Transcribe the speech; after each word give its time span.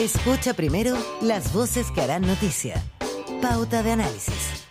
Escucha 0.00 0.54
primero 0.54 0.96
las 1.20 1.52
voces 1.52 1.90
que 1.90 2.00
harán 2.00 2.22
noticia. 2.22 2.82
Pauta 3.42 3.82
de 3.82 3.92
análisis. 3.92 4.66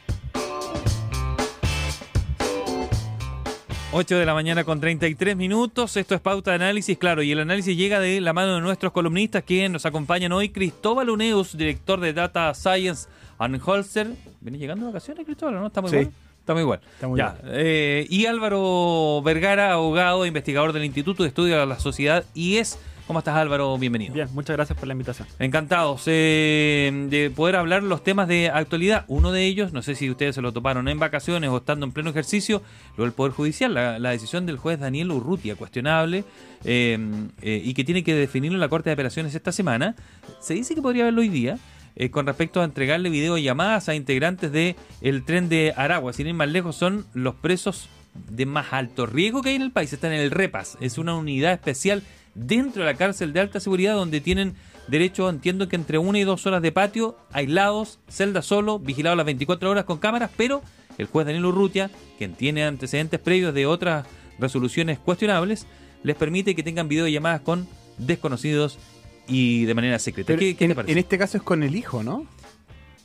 8 3.91 4.17
de 4.17 4.25
la 4.25 4.33
mañana 4.33 4.63
con 4.63 4.79
33 4.79 5.35
minutos. 5.35 5.97
Esto 5.97 6.15
es 6.15 6.21
Pauta 6.21 6.51
de 6.51 6.55
Análisis, 6.55 6.97
claro, 6.97 7.21
y 7.23 7.31
el 7.31 7.39
análisis 7.39 7.75
llega 7.75 7.99
de 7.99 8.21
la 8.21 8.33
mano 8.33 8.55
de 8.55 8.61
nuestros 8.61 8.91
columnistas 8.91 9.43
que 9.43 9.67
nos 9.69 9.85
acompañan 9.85 10.31
hoy. 10.31 10.49
Cristóbal 10.49 11.09
Uneus, 11.09 11.55
director 11.57 11.99
de 11.99 12.13
Data 12.13 12.53
Science 12.53 13.07
and 13.39 13.59
Holster. 13.63 14.07
¿Viene 14.41 14.57
llegando 14.59 14.85
de 14.85 14.91
vacaciones, 14.93 15.25
Cristóbal? 15.25 15.55
¿No? 15.55 15.67
¿Está 15.67 15.81
muy 15.81 15.89
Sí. 15.91 15.95
igual? 15.97 16.13
Está 16.39 16.53
muy 16.53 16.61
igual. 16.63 16.79
Está 16.93 17.07
muy 17.07 17.17
ya. 17.19 17.37
eh, 17.45 18.05
y 18.09 18.25
Álvaro 18.27 19.21
Vergara, 19.23 19.73
abogado 19.73 20.23
e 20.25 20.27
investigador 20.27 20.71
del 20.73 20.85
Instituto 20.85 21.23
de 21.23 21.29
Estudio 21.29 21.59
de 21.59 21.65
la 21.67 21.79
Sociedad 21.79 22.25
IES. 22.35 22.77
¿Cómo 23.09 23.17
estás, 23.17 23.37
Álvaro? 23.37 23.75
Bienvenido. 23.79 24.13
Bien, 24.13 24.27
muchas 24.35 24.55
gracias 24.55 24.77
por 24.77 24.87
la 24.87 24.91
invitación. 24.91 25.27
Encantados 25.39 26.03
eh, 26.05 27.07
de 27.09 27.31
poder 27.31 27.55
hablar 27.55 27.81
los 27.81 28.03
temas 28.03 28.27
de 28.27 28.51
actualidad. 28.51 29.05
Uno 29.07 29.31
de 29.31 29.45
ellos, 29.45 29.73
no 29.73 29.81
sé 29.81 29.95
si 29.95 30.11
ustedes 30.11 30.35
se 30.35 30.43
lo 30.43 30.53
toparon 30.53 30.87
en 30.87 30.99
vacaciones 30.99 31.49
o 31.49 31.57
estando 31.57 31.87
en 31.87 31.91
pleno 31.91 32.11
ejercicio, 32.11 32.61
lo 32.97 33.05
del 33.05 33.13
Poder 33.13 33.33
Judicial, 33.33 33.73
la, 33.73 33.97
la 33.97 34.11
decisión 34.11 34.45
del 34.45 34.57
juez 34.57 34.79
Daniel 34.79 35.09
Urrutia, 35.09 35.55
cuestionable, 35.55 36.23
eh, 36.65 36.99
eh, 37.41 37.61
y 37.65 37.73
que 37.73 37.83
tiene 37.83 38.03
que 38.03 38.13
definirlo 38.13 38.57
en 38.57 38.61
la 38.61 38.69
Corte 38.69 38.91
de 38.91 38.93
Apelaciones 38.93 39.33
esta 39.33 39.51
semana. 39.51 39.95
Se 40.39 40.53
dice 40.53 40.75
que 40.75 40.81
podría 40.83 41.01
haberlo 41.05 41.21
hoy 41.21 41.29
día. 41.29 41.57
eh, 41.95 42.11
con 42.11 42.25
respecto 42.25 42.61
a 42.61 42.63
entregarle 42.63 43.09
videollamadas 43.09 43.89
a 43.89 43.95
integrantes 43.95 44.51
de 44.51 44.75
el 45.01 45.25
tren 45.25 45.49
de 45.49 45.73
Aragua, 45.75 46.13
sin 46.13 46.27
ir 46.27 46.33
más 46.33 46.49
lejos, 46.49 46.75
son 46.75 47.05
los 47.13 47.35
presos 47.35 47.89
de 48.29 48.45
más 48.45 48.67
alto 48.71 49.05
riesgo 49.05 49.41
que 49.41 49.49
hay 49.49 49.55
en 49.55 49.61
el 49.61 49.71
país. 49.71 49.93
Están 49.93 50.13
en 50.13 50.21
el 50.21 50.31
REPAS, 50.31 50.77
es 50.81 50.97
una 50.97 51.15
unidad 51.15 51.53
especial 51.53 52.03
dentro 52.45 52.83
de 52.83 52.91
la 52.91 52.97
cárcel 52.97 53.33
de 53.33 53.41
alta 53.41 53.59
seguridad 53.59 53.95
donde 53.95 54.21
tienen 54.21 54.55
derecho, 54.87 55.29
entiendo 55.29 55.67
que 55.67 55.75
entre 55.75 55.97
una 55.97 56.19
y 56.19 56.23
dos 56.23 56.45
horas 56.45 56.61
de 56.61 56.71
patio, 56.71 57.17
aislados, 57.31 57.99
celda 58.09 58.41
solo, 58.41 58.79
vigilados 58.79 59.17
las 59.17 59.25
24 59.25 59.69
horas 59.69 59.85
con 59.85 59.99
cámaras, 59.99 60.31
pero 60.35 60.61
el 60.97 61.07
juez 61.07 61.25
Daniel 61.25 61.45
Urrutia, 61.45 61.91
quien 62.17 62.33
tiene 62.33 62.63
antecedentes 62.63 63.19
previos 63.19 63.53
de 63.53 63.65
otras 63.65 64.05
resoluciones 64.39 64.99
cuestionables, 64.99 65.67
les 66.03 66.15
permite 66.15 66.55
que 66.55 66.63
tengan 66.63 66.87
videollamadas 66.87 67.41
con 67.41 67.67
desconocidos 67.97 68.79
y 69.27 69.65
de 69.65 69.73
manera 69.73 69.99
secreta. 69.99 70.35
¿Qué, 70.35 70.55
qué 70.55 70.65
en, 70.65 70.71
te 70.71 70.75
parece? 70.75 70.91
en 70.91 70.97
este 70.97 71.17
caso 71.17 71.37
es 71.37 71.43
con 71.43 71.61
el 71.63 71.75
hijo, 71.75 72.03
¿no? 72.03 72.25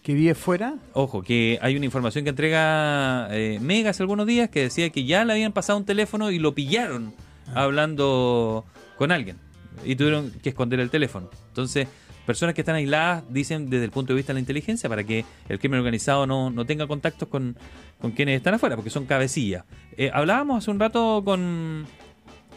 Que 0.03 0.15
vive 0.15 0.35
fuera. 0.35 0.77
Ojo, 0.93 1.23
que 1.23 1.59
hay 1.61 1.77
una 1.77 1.87
información 1.87 2.25
que 2.25 2.31
entrega 2.31 3.29
eh, 3.31 3.59
Mega 3.61 3.91
hace 3.91 4.03
algunos 4.03 4.27
días 4.27 4.51
que 4.51 4.61
decía 4.61 4.91
que 4.91 5.05
ya 5.05 5.25
le 5.25 5.33
habían 5.33 5.53
pasado 5.53 5.79
un 5.79 5.85
teléfono 5.85 6.31
y 6.31 6.39
lo 6.39 6.55
pillaron. 6.55 7.15
Hablando 7.55 8.65
con 8.97 9.13
alguien 9.13 9.37
y 9.85 9.97
tuvieron 9.97 10.31
que 10.43 10.51
esconder 10.51 10.81
el 10.81 10.91
teléfono. 10.91 11.29
Entonces, 11.49 11.89
personas 12.27 12.55
que 12.55 12.61
están 12.63 12.77
aisladas 12.77 13.25
dicen 13.29 13.69
desde 13.69 13.85
el 13.85 13.91
punto 13.91 14.13
de 14.13 14.17
vista 14.19 14.33
de 14.33 14.35
la 14.35 14.41
inteligencia 14.41 14.89
para 14.89 15.05
que 15.05 15.25
el 15.49 15.59
crimen 15.59 15.79
organizado 15.81 16.27
no, 16.27 16.51
no 16.51 16.65
tenga 16.65 16.87
contactos 16.87 17.29
con, 17.29 17.57
con 18.01 18.13
quienes 18.13 18.37
están 18.37 18.55
afuera, 18.55 18.77
porque 18.77 18.91
son 18.91 19.05
cabecillas. 19.07 19.65
Eh, 19.97 20.11
hablábamos 20.13 20.59
hace 20.59 20.71
un 20.71 20.79
rato 20.81 21.23
con, 21.25 21.85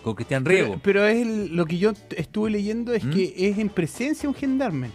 con 0.03 0.15
Cristian 0.15 0.45
Riego. 0.45 0.69
Pero, 0.69 0.81
pero 0.83 1.05
es 1.07 1.21
el- 1.21 1.55
lo 1.55 1.65
que 1.65 1.77
yo 1.79 1.91
estuve 2.15 2.49
leyendo 2.51 2.93
es 2.93 3.03
¿Mm? 3.03 3.09
que 3.11 3.33
es 3.49 3.57
en 3.57 3.69
presencia 3.69 4.29
un 4.29 4.35
gendarme. 4.35 4.89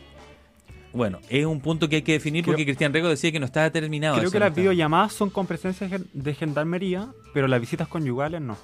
Bueno, 0.94 1.20
es 1.30 1.46
un 1.46 1.60
punto 1.60 1.88
que 1.88 1.96
hay 1.96 2.02
que 2.02 2.12
definir 2.12 2.44
Creo- 2.44 2.52
porque 2.52 2.64
Cristian 2.66 2.92
Riego 2.92 3.08
decía 3.08 3.32
que 3.32 3.40
no 3.40 3.46
está 3.46 3.62
determinado. 3.62 4.18
Creo 4.18 4.30
que 4.30 4.38
no 4.38 4.44
las 4.44 4.50
está- 4.52 4.60
videollamadas 4.60 5.12
son 5.14 5.30
con 5.30 5.46
presencia 5.46 5.88
de 6.12 6.34
gendarmería, 6.34 7.08
pero 7.34 7.48
las 7.48 7.60
visitas 7.60 7.88
conyugales 7.88 8.40
no. 8.42 8.56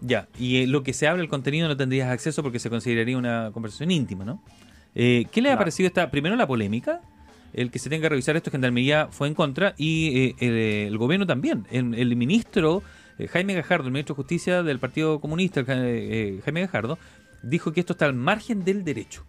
Ya, 0.00 0.28
y 0.38 0.62
eh, 0.62 0.66
lo 0.66 0.82
que 0.82 0.92
se 0.92 1.08
habla, 1.08 1.22
el 1.22 1.28
contenido 1.28 1.68
no 1.68 1.76
tendrías 1.76 2.10
acceso 2.10 2.42
porque 2.42 2.58
se 2.58 2.70
consideraría 2.70 3.16
una 3.16 3.50
conversación 3.52 3.90
íntima, 3.90 4.24
¿no? 4.24 4.42
Eh, 4.94 5.26
¿Qué 5.30 5.42
le 5.42 5.50
ha 5.50 5.58
parecido 5.58 5.86
esta, 5.86 6.10
primero 6.10 6.36
la 6.36 6.46
polémica, 6.46 7.00
el 7.52 7.70
que 7.70 7.78
se 7.78 7.88
tenga 7.88 8.02
que 8.02 8.08
revisar 8.10 8.36
esto, 8.36 8.50
Gendarmería 8.50 9.08
fue 9.10 9.28
en 9.28 9.34
contra, 9.34 9.74
y 9.78 10.18
eh, 10.18 10.34
el, 10.40 10.52
el 10.88 10.98
gobierno 10.98 11.26
también. 11.26 11.66
El, 11.70 11.94
el 11.94 12.14
ministro 12.16 12.82
eh, 13.18 13.28
Jaime 13.28 13.54
Gajardo, 13.54 13.86
el 13.86 13.92
ministro 13.92 14.14
de 14.14 14.16
Justicia 14.16 14.62
del 14.62 14.78
Partido 14.78 15.20
Comunista, 15.20 15.64
eh, 15.66 16.40
Jaime 16.44 16.60
Gajardo, 16.62 16.98
dijo 17.42 17.72
que 17.72 17.80
esto 17.80 17.94
está 17.94 18.06
al 18.06 18.14
margen 18.14 18.64
del 18.64 18.84
derecho. 18.84 19.24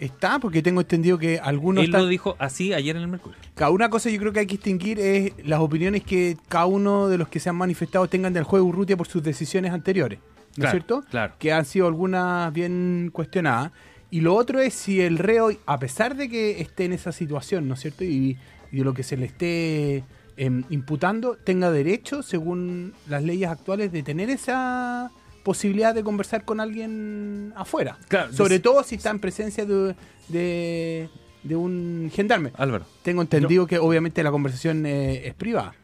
Está, 0.00 0.38
porque 0.38 0.62
tengo 0.62 0.80
entendido 0.80 1.18
que 1.18 1.38
algunos 1.38 1.84
Él 1.84 1.90
están- 1.90 2.02
lo 2.02 2.08
dijo 2.08 2.34
así 2.38 2.72
ayer 2.72 2.96
en 2.96 3.02
el 3.02 3.08
Mercurio. 3.08 3.38
Cada 3.54 3.70
una 3.70 3.88
cosa 3.90 4.08
yo 4.10 4.18
creo 4.18 4.32
que 4.32 4.40
hay 4.40 4.46
que 4.46 4.54
distinguir 4.56 4.98
es 4.98 5.32
las 5.44 5.60
opiniones 5.60 6.02
que 6.02 6.36
cada 6.48 6.66
uno 6.66 7.08
de 7.08 7.18
los 7.18 7.28
que 7.28 7.38
se 7.38 7.50
han 7.50 7.56
manifestado 7.56 8.08
tengan 8.08 8.32
del 8.32 8.44
juez 8.44 8.62
Urrutia 8.62 8.96
por 8.96 9.06
sus 9.06 9.22
decisiones 9.22 9.72
anteriores. 9.72 10.18
¿No 10.56 10.64
es 10.64 10.70
cierto? 10.72 11.04
claro. 11.10 11.34
Que 11.38 11.52
han 11.52 11.64
sido 11.64 11.86
algunas 11.86 12.52
bien 12.52 13.10
cuestionadas. 13.12 13.70
Y 14.10 14.22
lo 14.22 14.34
otro 14.34 14.58
es 14.58 14.74
si 14.74 15.00
el 15.00 15.18
reo, 15.18 15.50
a 15.66 15.78
pesar 15.78 16.16
de 16.16 16.28
que 16.28 16.60
esté 16.60 16.86
en 16.86 16.92
esa 16.94 17.12
situación, 17.12 17.68
¿no 17.68 17.74
es 17.74 17.80
cierto? 17.80 18.02
Y, 18.02 18.36
y 18.72 18.78
de 18.78 18.84
lo 18.84 18.92
que 18.94 19.02
se 19.04 19.16
le 19.16 19.26
esté 19.26 20.02
em, 20.36 20.64
imputando, 20.70 21.36
tenga 21.36 21.70
derecho, 21.70 22.22
según 22.22 22.94
las 23.08 23.22
leyes 23.22 23.48
actuales, 23.50 23.92
de 23.92 24.02
tener 24.02 24.30
esa 24.30 25.10
posibilidad 25.42 25.94
de 25.94 26.02
conversar 26.02 26.44
con 26.44 26.60
alguien 26.60 27.52
afuera. 27.56 27.98
Claro, 28.08 28.32
Sobre 28.32 28.54
des- 28.54 28.62
todo 28.62 28.82
si 28.82 28.96
está 28.96 29.10
en 29.10 29.18
presencia 29.20 29.64
de, 29.66 29.94
de, 30.28 31.08
de 31.42 31.56
un 31.56 32.10
gendarme. 32.12 32.52
Álvaro. 32.56 32.84
Tengo 33.02 33.22
entendido 33.22 33.66
que 33.66 33.78
obviamente 33.78 34.22
la 34.22 34.30
conversación 34.30 34.84
eh, 34.86 35.26
es 35.26 35.34
privada. 35.34 35.74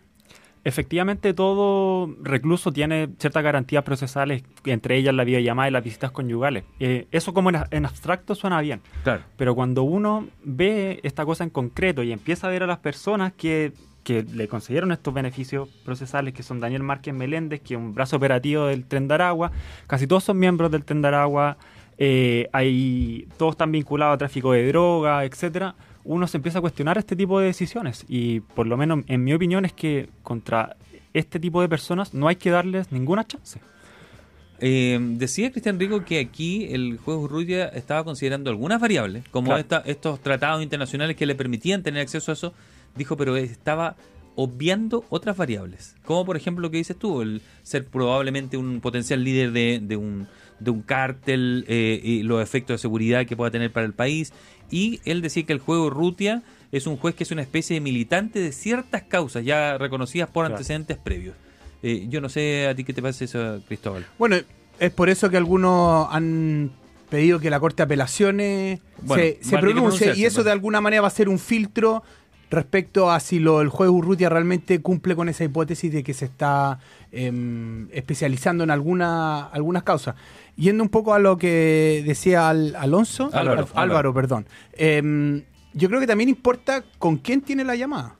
Efectivamente, 0.64 1.32
todo 1.32 2.12
recluso 2.22 2.72
tiene 2.72 3.08
ciertas 3.20 3.44
garantías 3.44 3.84
procesales, 3.84 4.42
entre 4.64 4.96
ellas 4.96 5.14
la 5.14 5.22
videollamada 5.22 5.68
y 5.68 5.70
las 5.70 5.84
visitas 5.84 6.10
conyugales. 6.10 6.64
Eh, 6.80 7.06
eso 7.12 7.32
como 7.32 7.50
en, 7.50 7.58
en 7.70 7.86
abstracto 7.86 8.34
suena 8.34 8.60
bien, 8.60 8.80
Claro. 9.04 9.22
pero 9.36 9.54
cuando 9.54 9.84
uno 9.84 10.26
ve 10.42 10.98
esta 11.04 11.24
cosa 11.24 11.44
en 11.44 11.50
concreto 11.50 12.02
y 12.02 12.10
empieza 12.10 12.48
a 12.48 12.50
ver 12.50 12.64
a 12.64 12.66
las 12.66 12.78
personas 12.78 13.32
que, 13.34 13.74
que 14.06 14.22
le 14.22 14.46
concedieron 14.46 14.92
estos 14.92 15.12
beneficios 15.12 15.68
procesales, 15.84 16.32
que 16.32 16.44
son 16.44 16.60
Daniel 16.60 16.84
Márquez 16.84 17.12
Meléndez, 17.12 17.60
que 17.60 17.74
es 17.74 17.78
un 17.80 17.92
brazo 17.92 18.14
operativo 18.16 18.66
del 18.66 18.84
Tren 18.84 19.08
de 19.08 19.14
Aragua, 19.14 19.50
casi 19.88 20.06
todos 20.06 20.22
son 20.22 20.38
miembros 20.38 20.70
del 20.70 20.84
Tren 20.84 21.02
de 21.02 21.08
Aragua, 21.08 21.56
eh, 21.98 22.48
hay, 22.52 23.26
todos 23.36 23.54
están 23.54 23.72
vinculados 23.72 24.14
a 24.14 24.18
tráfico 24.18 24.52
de 24.52 24.68
droga, 24.68 25.24
etcétera, 25.24 25.74
uno 26.04 26.28
se 26.28 26.36
empieza 26.36 26.58
a 26.58 26.60
cuestionar 26.60 26.96
este 26.98 27.16
tipo 27.16 27.40
de 27.40 27.46
decisiones 27.46 28.04
y 28.08 28.38
por 28.40 28.68
lo 28.68 28.76
menos 28.76 29.00
en 29.08 29.24
mi 29.24 29.34
opinión 29.34 29.64
es 29.64 29.72
que 29.72 30.08
contra 30.22 30.76
este 31.12 31.40
tipo 31.40 31.60
de 31.60 31.68
personas 31.68 32.14
no 32.14 32.28
hay 32.28 32.36
que 32.36 32.50
darles 32.50 32.92
ninguna 32.92 33.24
chance. 33.26 33.58
Eh, 34.58 34.98
decía 35.18 35.50
Cristian 35.50 35.78
Rico 35.78 36.04
que 36.04 36.18
aquí 36.18 36.68
el 36.70 36.98
juez 37.04 37.18
Urrutia 37.18 37.66
estaba 37.68 38.04
considerando 38.04 38.48
algunas 38.50 38.80
variables, 38.80 39.24
como 39.30 39.46
Claro. 39.48 39.60
esta- 39.60 39.82
estos 39.84 40.20
tratados 40.20 40.62
internacionales 40.62 41.14
que 41.16 41.26
le 41.26 41.34
permitían 41.34 41.82
tener 41.82 42.00
acceso 42.02 42.30
a 42.30 42.34
eso, 42.34 42.54
dijo, 42.96 43.16
pero 43.16 43.36
estaba 43.36 43.96
obviando 44.34 45.04
otras 45.08 45.36
variables, 45.36 45.94
como 46.04 46.26
por 46.26 46.36
ejemplo 46.36 46.62
lo 46.62 46.70
que 46.70 46.76
dices 46.76 46.96
tú, 46.98 47.22
el 47.22 47.40
ser 47.62 47.86
probablemente 47.86 48.56
un 48.56 48.80
potencial 48.80 49.24
líder 49.24 49.52
de, 49.52 49.80
de 49.82 49.96
un, 49.96 50.26
de 50.60 50.70
un 50.70 50.82
cártel 50.82 51.64
eh, 51.68 52.00
y 52.02 52.22
los 52.22 52.42
efectos 52.42 52.74
de 52.74 52.78
seguridad 52.78 53.24
que 53.26 53.34
pueda 53.36 53.50
tener 53.50 53.72
para 53.72 53.86
el 53.86 53.94
país, 53.94 54.32
y 54.70 55.00
él 55.06 55.22
decía 55.22 55.44
que 55.44 55.54
el 55.54 55.58
juez 55.58 55.78
Urrutia 55.80 56.42
es 56.70 56.86
un 56.86 56.96
juez 56.98 57.14
que 57.14 57.24
es 57.24 57.30
una 57.30 57.40
especie 57.42 57.74
de 57.74 57.80
militante 57.80 58.40
de 58.40 58.52
ciertas 58.52 59.02
causas 59.04 59.44
ya 59.44 59.78
reconocidas 59.78 60.28
por 60.28 60.42
Claro. 60.44 60.56
antecedentes 60.56 60.98
previos. 60.98 61.34
Eh, 61.82 62.06
yo 62.10 62.20
no 62.20 62.28
sé 62.28 62.66
a 62.68 62.74
ti 62.74 62.84
qué 62.84 62.92
te 62.92 63.00
parece 63.00 63.24
eso, 63.26 63.62
Cristóbal. 63.68 64.04
Bueno, 64.18 64.36
es 64.78 64.90
por 64.90 65.08
eso 65.08 65.30
que 65.30 65.36
algunos 65.38 66.08
han 66.10 66.72
pedido 67.08 67.38
que 67.38 67.48
la 67.48 67.60
Corte 67.60 67.76
de 67.78 67.84
Apelaciones 67.84 68.80
Bueno, 69.00 69.22
se, 69.22 69.38
se 69.40 69.56
pronuncie 69.58 70.14
y 70.16 70.24
eso 70.24 70.38
de 70.40 70.44
pues. 70.44 70.52
alguna 70.52 70.80
manera 70.80 71.02
va 71.02 71.08
a 71.08 71.12
ser 71.12 71.28
un 71.28 71.38
filtro 71.38 72.02
respecto 72.50 73.10
a 73.10 73.18
si 73.20 73.38
lo, 73.38 73.60
el 73.60 73.68
juez 73.68 73.90
Urrutia 73.90 74.28
realmente 74.28 74.80
cumple 74.80 75.16
con 75.16 75.28
esa 75.28 75.44
hipótesis 75.44 75.92
de 75.92 76.02
que 76.04 76.14
se 76.14 76.26
está 76.26 76.78
em, 77.12 77.88
especializando 77.92 78.62
en 78.64 78.70
alguna, 78.70 79.46
algunas 79.46 79.82
causas. 79.82 80.14
Yendo 80.56 80.82
un 80.82 80.88
poco 80.88 81.12
a 81.14 81.18
lo 81.18 81.36
que 81.38 82.02
decía 82.06 82.48
Al- 82.48 82.76
Alonso, 82.76 83.30
Álvaro, 83.32 83.62
Al- 83.74 83.82
Álvaro, 83.90 84.14
perdón. 84.14 84.46
Em, 84.72 85.42
yo 85.74 85.88
creo 85.88 86.00
que 86.00 86.06
también 86.06 86.28
importa 86.30 86.84
con 86.98 87.16
quién 87.18 87.40
tiene 87.42 87.64
la 87.64 87.74
llamada. 87.76 88.14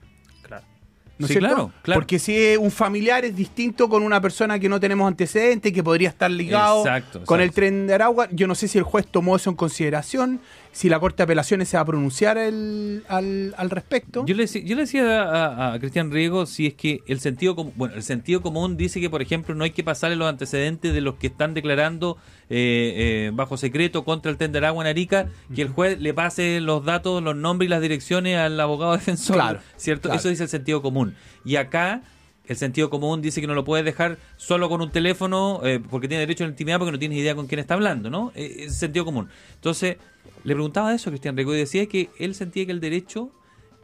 ¿No 1.19 1.27
Sí, 1.27 1.37
claro, 1.37 1.73
claro. 1.83 1.99
Porque 2.01 2.19
si 2.19 2.57
un 2.59 2.71
familiar 2.71 3.25
es 3.25 3.35
distinto 3.35 3.89
con 3.89 4.03
una 4.03 4.21
persona 4.21 4.59
que 4.59 4.69
no 4.69 4.79
tenemos 4.79 5.09
antecedentes, 5.09 5.73
que 5.73 5.83
podría 5.83 6.11
estar 6.11 6.31
ligado 6.31 6.81
Exacto, 6.81 7.25
con 7.25 7.41
el 7.41 7.53
tren 7.53 7.87
de 7.87 7.95
Aragua. 7.95 8.29
Yo 8.33 8.47
no 8.47 8.55
sé 8.55 8.69
si 8.69 8.77
el 8.77 8.85
juez 8.85 9.07
tomó 9.07 9.37
eso 9.37 9.49
en 9.49 9.57
consideración, 9.57 10.41
si 10.73 10.91
la 10.91 11.01
Corte 11.01 11.19
de 11.19 11.23
Apelaciones 11.25 11.69
se 11.71 11.79
va 11.79 11.83
a 11.83 11.87
pronunciar 11.87 12.37
el- 12.37 13.03
al, 13.09 13.55
al 13.57 13.71
respecto. 13.71 14.27
Yo 14.27 14.35
le, 14.35 14.43
decía- 14.43 14.63
yo 14.63 14.77
le 14.77 14.83
decía 14.83 15.23
a, 15.23 15.73
a 15.73 15.79
Cristian 15.79 16.11
Riego 16.11 16.45
si 16.45 16.67
es 16.67 16.75
que 16.75 17.01
el 17.07 17.19
sentido 17.21 17.55
bueno, 17.55 17.95
el 17.95 18.03
sentido 18.03 18.43
común 18.43 18.77
dice 18.77 19.01
que, 19.01 19.09
por 19.09 19.23
ejemplo, 19.23 19.55
no 19.55 19.65
hay 19.65 19.71
que 19.71 19.83
pasarle 19.85 20.17
los 20.17 20.29
antecedentes 20.29 20.93
de 20.93 21.01
los 21.01 21.15
que 21.15 21.29
están 21.29 21.55
declarando 21.55 22.19
eh, 22.49 23.27
eh, 23.29 23.31
bajo 23.35 23.57
secreto 23.57 24.05
contra 24.05 24.31
el 24.31 24.37
tender 24.37 24.65
agua 24.65 24.85
en 24.85 24.89
Arica, 24.89 25.29
que 25.55 25.63
el 25.63 25.69
juez 25.69 26.01
le 26.01 26.15
pase 26.15 26.61
los 26.61 26.85
datos, 26.85 27.23
los 27.23 27.35
nombres 27.37 27.67
y 27.67 27.71
las 27.71 27.81
direcciones 27.83 28.37
al 28.39 28.59
abogado 28.61 28.93
defensor, 28.97 29.37
Claro, 29.37 29.61
¿cierto? 29.77 30.09
claro. 30.09 30.19
Eso 30.21 30.29
dice 30.29 30.45
el 30.45 30.49
sentido 30.49 30.83
común. 30.83 31.15
Y 31.45 31.57
acá 31.57 32.03
el 32.47 32.57
sentido 32.57 32.91
común 32.91 33.21
dice 33.23 33.41
que 33.41 33.49
no 33.49 33.55
lo 33.55 33.65
puedes 33.65 33.85
dejar 33.85 34.19
solo 34.37 34.69
con 34.69 34.81
un 34.81 34.93
teléfono 34.93 35.61
eh, 35.65 35.81
porque 35.91 36.07
tiene 36.07 36.21
derecho 36.21 36.45
a 36.45 36.47
la 36.47 36.53
intimidad 36.53 36.79
porque 36.79 36.93
no 36.93 36.99
tienes 36.99 37.19
idea 37.19 37.35
con 37.35 37.49
quién 37.49 37.59
está 37.59 37.75
hablando, 37.75 38.09
¿no? 38.11 38.31
Es 38.37 38.77
sentido 38.77 39.05
común. 39.05 39.29
Entonces, 39.55 39.97
le 40.45 40.55
preguntaba 40.55 40.95
eso 40.95 41.11
a 41.11 41.13
Cristian 41.13 41.37
Rico 41.37 41.53
y 41.53 41.59
decía 41.59 41.87
que 41.87 42.11
él 42.21 42.37
sentía 42.37 42.65
que 42.65 42.71
el 42.71 42.79
derecho 42.81 43.31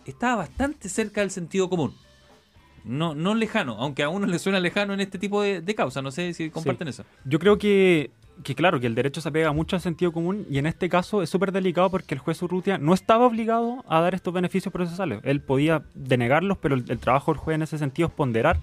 estaba 0.05 0.37
bastante 0.37 0.89
cerca 0.89 1.23
del 1.23 1.33
sentido 1.33 1.69
común. 1.69 1.93
No, 2.85 3.15
no 3.15 3.35
lejano, 3.35 3.77
aunque 3.79 4.03
a 4.03 4.09
uno 4.09 4.27
le 4.27 4.39
suena 4.41 4.59
lejano 4.59 4.93
en 4.95 5.01
este 5.01 5.19
tipo 5.19 5.43
de, 5.43 5.61
de 5.61 5.75
causas. 5.75 6.03
No 6.03 6.11
sé 6.11 6.33
si 6.35 6.51
comparten 6.51 6.89
eso. 6.89 7.05
Yo 7.25 7.39
creo 7.39 7.57
que, 7.59 8.11
que, 8.43 8.55
claro, 8.55 8.81
que 8.81 8.87
el 8.87 8.95
derecho 8.95 9.21
se 9.21 9.29
apega 9.29 9.53
mucho 9.53 9.77
al 9.77 9.83
sentido 9.83 10.13
común 10.13 10.47
y 10.51 10.59
en 10.59 10.67
este 10.67 10.89
caso 10.89 11.23
es 11.23 11.31
súper 11.31 11.53
delicado 11.53 11.91
porque 11.91 12.15
el 12.15 12.21
juez 12.21 12.43
Urrutia 12.43 12.79
no 12.79 12.95
estaba 12.95 13.27
obligado 13.27 13.85
a 13.89 14.01
dar 14.01 14.15
estos 14.15 14.35
beneficios 14.35 14.73
procesales. 14.73 15.21
Él 15.25 15.41
podía 15.41 15.83
denegarlos, 15.95 16.59
pero 16.59 16.75
el, 16.75 16.85
el 16.89 16.99
trabajo 16.99 17.33
del 17.33 17.39
juez 17.39 17.55
en 17.57 17.63
ese 17.63 17.79
sentido 17.79 18.09
es 18.09 18.15
ponderar. 18.15 18.59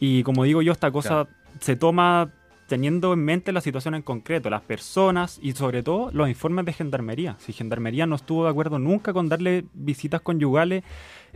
Y 0.00 0.22
como 0.22 0.44
digo 0.44 0.62
yo, 0.62 0.72
esta 0.72 0.90
cosa 0.90 1.28
se 1.60 1.76
toma 1.76 2.30
teniendo 2.66 3.12
en 3.12 3.24
mente 3.24 3.52
la 3.52 3.60
situación 3.60 3.94
en 3.94 4.02
concreto, 4.02 4.48
las 4.50 4.62
personas 4.62 5.38
y 5.42 5.52
sobre 5.52 5.82
todo 5.82 6.10
los 6.12 6.28
informes 6.28 6.64
de 6.64 6.72
Gendarmería. 6.72 7.36
Si 7.38 7.52
Gendarmería 7.52 8.06
no 8.06 8.16
estuvo 8.16 8.44
de 8.44 8.50
acuerdo 8.50 8.78
nunca 8.78 9.12
con 9.12 9.28
darle 9.28 9.64
visitas 9.74 10.20
conyugales 10.22 10.82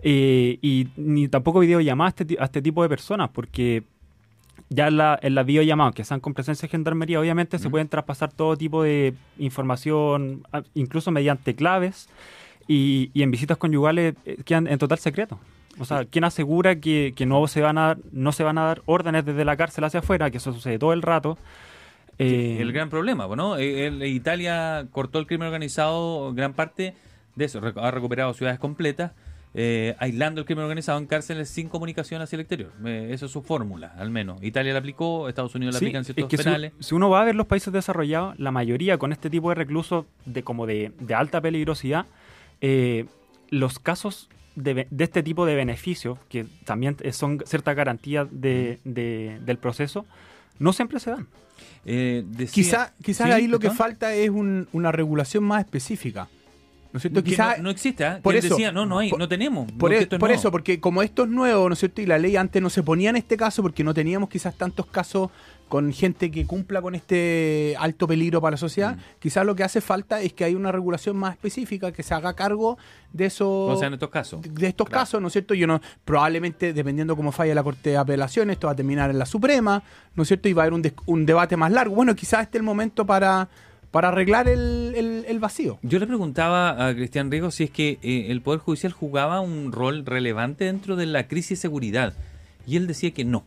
eh, 0.02 0.58
y 0.62 0.88
ni 0.96 1.28
tampoco 1.28 1.60
videollamadas 1.60 2.14
a 2.18 2.22
este, 2.22 2.36
a 2.40 2.44
este 2.44 2.62
tipo 2.62 2.82
de 2.82 2.88
personas, 2.88 3.30
porque 3.30 3.84
ya 4.70 4.88
en 4.88 4.96
la, 4.98 5.18
en 5.22 5.34
las 5.34 5.46
videollamadas 5.46 5.94
que 5.94 6.04
sean 6.04 6.20
con 6.20 6.34
presencia 6.34 6.66
de 6.66 6.70
Gendarmería, 6.70 7.18
obviamente 7.20 7.58
se 7.58 7.70
pueden 7.70 7.88
traspasar 7.88 8.32
todo 8.32 8.56
tipo 8.56 8.82
de 8.82 9.14
información, 9.38 10.42
incluso 10.74 11.10
mediante 11.10 11.54
claves, 11.54 12.08
y, 12.66 13.10
y 13.14 13.22
en 13.22 13.30
visitas 13.30 13.56
conyugales 13.56 14.14
eh, 14.26 14.36
quedan 14.44 14.66
en 14.66 14.78
total 14.78 14.98
secreto. 14.98 15.38
O 15.80 15.84
sea, 15.84 16.04
¿quién 16.04 16.24
asegura 16.24 16.76
que, 16.80 17.14
que 17.16 17.24
no, 17.24 17.46
se 17.46 17.60
van 17.62 17.78
a, 17.78 17.86
dar- 17.88 17.98
no 18.12 18.32
se 18.32 18.42
van 18.42 18.58
a 18.58 18.64
dar 18.64 18.82
órdenes 18.84 19.24
desde 19.24 19.44
la 19.44 19.56
cárcel 19.56 19.84
hacia 19.84 20.00
afuera? 20.00 20.30
Que 20.30 20.36
eso 20.38 20.52
sucede 20.52 20.78
todo 20.78 20.92
el 20.92 21.02
rato. 21.02 21.38
Eh, 22.18 22.58
el 22.60 22.72
gran 22.72 22.90
problema, 22.90 23.26
¿no? 23.36 23.56
Eh, 23.56 23.86
el- 23.86 24.02
Italia 24.02 24.86
cortó 24.90 25.18
el 25.20 25.26
crimen 25.26 25.46
organizado, 25.46 26.34
gran 26.34 26.52
parte 26.52 26.94
de 27.36 27.44
eso, 27.44 27.60
ha 27.76 27.90
recuperado 27.92 28.34
ciudades 28.34 28.58
completas, 28.58 29.12
eh, 29.54 29.96
aislando 29.98 30.40
el 30.40 30.46
crimen 30.46 30.64
organizado 30.64 30.98
en 30.98 31.06
cárceles 31.06 31.48
sin 31.48 31.68
comunicación 31.68 32.20
hacia 32.22 32.36
el 32.36 32.40
exterior. 32.40 32.72
Eh, 32.84 33.08
eso 33.12 33.26
es 33.26 33.32
su 33.32 33.42
fórmula, 33.42 33.94
al 33.98 34.10
menos. 34.10 34.42
Italia 34.42 34.72
la 34.72 34.78
aplicó, 34.80 35.28
Estados 35.28 35.54
Unidos 35.54 35.74
la 35.74 35.78
Sí, 35.80 35.86
aplican 35.86 36.00
es 36.02 36.06
ciertos 36.06 36.28
que 36.28 36.36
penales. 36.36 36.72
Si, 36.80 36.94
uno 36.94 37.08
va 37.10 37.22
a 37.22 37.24
ver 37.24 37.34
los 37.34 37.46
países 37.46 37.72
desarrollados, 37.72 38.38
la 38.38 38.50
mayoría 38.50 38.98
con 38.98 39.12
este 39.12 39.30
tipo 39.30 39.48
de 39.48 39.54
reclusos 39.54 40.04
de 40.26 40.42
como 40.42 40.66
de, 40.66 40.92
de 41.00 41.14
alta 41.14 41.40
peligrosidad, 41.40 42.06
eh, 42.60 43.06
los 43.50 43.78
casos 43.78 44.28
de, 44.54 44.86
este 44.98 45.22
tipo 45.22 45.46
de 45.46 45.54
beneficios, 45.54 46.18
que 46.28 46.46
también 46.64 46.96
eh, 47.00 47.12
son 47.12 47.40
cierta 47.46 47.74
garantía 47.74 48.26
de, 48.30 48.80
de- 48.84 49.38
del 49.44 49.56
proceso, 49.58 50.04
no 50.58 50.72
siempre 50.72 50.98
se 51.00 51.10
dan. 51.12 51.26
Eh, 51.86 52.24
decía- 52.26 52.52
Quizá, 52.52 52.94
quizás 53.02 53.26
¿Sí, 53.28 53.32
ahí 53.32 53.46
lo 53.46 53.58
que 53.60 53.70
falta 53.70 54.12
es 54.14 54.30
un- 54.30 54.68
una 54.72 54.92
regulación 54.92 55.44
más 55.44 55.64
específica. 55.64 56.28
¿No 56.92 56.96
es 56.96 57.02
cierto? 57.02 57.22
Quizá, 57.22 57.56
no, 57.58 57.64
no 57.64 57.70
existe, 57.70 58.04
¿ah? 58.04 58.18
por 58.22 58.34
eso, 58.34 58.48
decía, 58.48 58.72
no, 58.72 58.86
no 58.86 58.98
hay, 58.98 59.10
por- 59.10 59.18
no 59.18 59.28
tenemos. 59.28 59.70
por, 59.72 59.90
no, 59.90 59.96
e- 59.96 60.00
esto 60.00 60.16
es 60.16 60.20
por 60.20 60.30
eso, 60.30 60.50
porque 60.50 60.80
como 60.80 61.02
esto 61.02 61.24
es 61.24 61.28
nuevo, 61.28 61.68
¿no 61.68 61.74
es 61.74 61.78
cierto? 61.80 62.00
Y 62.00 62.06
la 62.06 62.16
ley 62.18 62.36
antes 62.36 62.62
no 62.62 62.70
se 62.70 62.82
ponía 62.82 63.10
en 63.10 63.16
este 63.16 63.36
caso 63.36 63.62
porque 63.62 63.84
no 63.84 63.92
teníamos 63.92 64.30
quizás 64.30 64.54
tantos 64.56 64.86
casos 64.86 65.30
con 65.68 65.92
gente 65.92 66.30
que 66.30 66.46
cumpla 66.46 66.80
con 66.80 66.94
este 66.94 67.76
alto 67.78 68.06
peligro 68.08 68.40
para 68.40 68.52
la 68.52 68.56
sociedad. 68.56 68.96
Mm. 68.96 69.00
Quizás 69.18 69.44
lo 69.44 69.54
que 69.54 69.64
hace 69.64 69.82
falta 69.82 70.22
es 70.22 70.32
que 70.32 70.44
haya 70.44 70.56
una 70.56 70.72
regulación 70.72 71.14
más 71.18 71.32
específica 71.34 71.92
que 71.92 72.02
se 72.02 72.14
haga 72.14 72.32
cargo 72.32 72.78
de 73.12 73.26
eso 73.26 73.50
O 73.66 73.76
sea, 73.76 73.88
en 73.88 73.92
estos 73.94 74.08
casos. 74.08 74.40
de 74.42 74.66
estos 74.66 74.88
Claro. 74.88 75.02
casos, 75.02 75.20
¿no 75.20 75.26
es 75.26 75.32
cierto? 75.34 75.52
Yo 75.52 75.66
no, 75.66 75.82
probablemente, 76.06 76.72
dependiendo 76.72 77.14
cómo 77.16 77.32
falla 77.32 77.54
la 77.54 77.62
Corte 77.62 77.90
de 77.90 77.96
Apelaciones, 77.98 78.54
esto 78.54 78.66
va 78.68 78.72
a 78.72 78.76
terminar 78.76 79.10
en 79.10 79.18
la 79.18 79.26
Suprema, 79.26 79.82
¿no 80.14 80.22
es 80.22 80.28
cierto? 80.28 80.48
Y 80.48 80.54
va 80.54 80.62
a 80.62 80.66
haber 80.66 80.72
un, 80.72 80.92
un 81.04 81.26
debate 81.26 81.54
más 81.58 81.70
largo. 81.70 81.94
Bueno, 81.94 82.16
quizás 82.16 82.44
este 82.44 82.56
es 82.56 82.60
el 82.60 82.64
momento 82.64 83.04
para, 83.04 83.50
para 83.90 84.08
arreglar 84.08 84.48
el, 84.48 85.38
vacío. 85.40 85.78
Yo 85.82 85.98
le 85.98 86.06
preguntaba 86.06 86.88
a 86.88 86.94
Cristian 86.94 87.30
Riego 87.30 87.50
si 87.50 87.64
es 87.64 87.70
que 87.70 87.98
eh, 88.02 88.26
el 88.30 88.42
Poder 88.42 88.60
Judicial 88.60 88.92
jugaba 88.92 89.40
un 89.40 89.70
rol 89.70 90.04
relevante 90.04 90.64
dentro 90.64 90.96
de 90.96 91.06
la 91.06 91.28
crisis 91.28 91.50
de 91.50 91.56
seguridad. 91.62 92.14
Y 92.66 92.76
él 92.76 92.86
decía 92.86 93.12
que 93.12 93.24
no, 93.24 93.46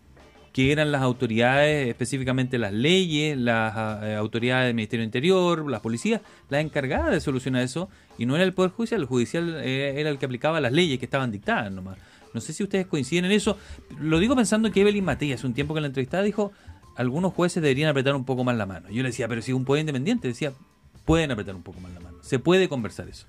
que 0.53 0.71
eran 0.71 0.91
las 0.91 1.01
autoridades, 1.01 1.87
específicamente 1.87 2.57
las 2.57 2.73
leyes, 2.73 3.37
las 3.37 3.73
ah, 3.75 4.01
eh, 4.03 4.15
autoridades 4.15 4.67
del 4.67 4.75
Ministerio 4.75 5.03
Interior, 5.03 5.69
las 5.69 5.81
policías, 5.81 6.21
las 6.49 6.61
encargadas 6.61 7.11
de 7.11 7.19
solucionar 7.19 7.61
eso, 7.61 7.89
y 8.17 8.25
no 8.25 8.35
era 8.35 8.43
el 8.43 8.53
Poder 8.53 8.71
Judicial, 8.71 9.01
el 9.01 9.07
Judicial 9.07 9.55
eh, 9.63 9.99
era 9.99 10.09
el 10.09 10.17
que 10.17 10.25
aplicaba 10.25 10.59
las 10.59 10.71
leyes 10.71 10.97
que 10.97 11.05
estaban 11.05 11.31
dictadas 11.31 11.71
nomás. 11.71 11.97
No 12.33 12.39
sé 12.39 12.53
si 12.53 12.63
ustedes 12.63 12.87
coinciden 12.87 13.25
en 13.25 13.33
eso. 13.33 13.57
Lo 13.99 14.17
digo 14.19 14.37
pensando 14.37 14.71
que 14.71 14.81
Evelyn 14.81 15.07
hace 15.09 15.45
un 15.45 15.53
tiempo 15.53 15.73
que 15.73 15.81
la 15.81 15.87
entrevistaba, 15.87 16.23
dijo, 16.23 16.53
algunos 17.01 17.33
jueces 17.33 17.61
deberían 17.61 17.89
apretar 17.89 18.15
un 18.15 18.23
poco 18.25 18.43
más 18.43 18.55
la 18.55 18.65
mano. 18.65 18.89
Yo 18.89 19.03
le 19.03 19.09
decía, 19.09 19.27
pero 19.27 19.41
si 19.41 19.51
un 19.53 19.65
poder 19.65 19.81
independiente, 19.81 20.27
decía, 20.27 20.53
pueden 21.05 21.31
apretar 21.31 21.55
un 21.55 21.63
poco 21.63 21.79
más 21.81 21.91
la 21.93 21.99
mano. 21.99 22.17
Se 22.21 22.39
puede 22.39 22.69
conversar 22.69 23.09
eso. 23.09 23.25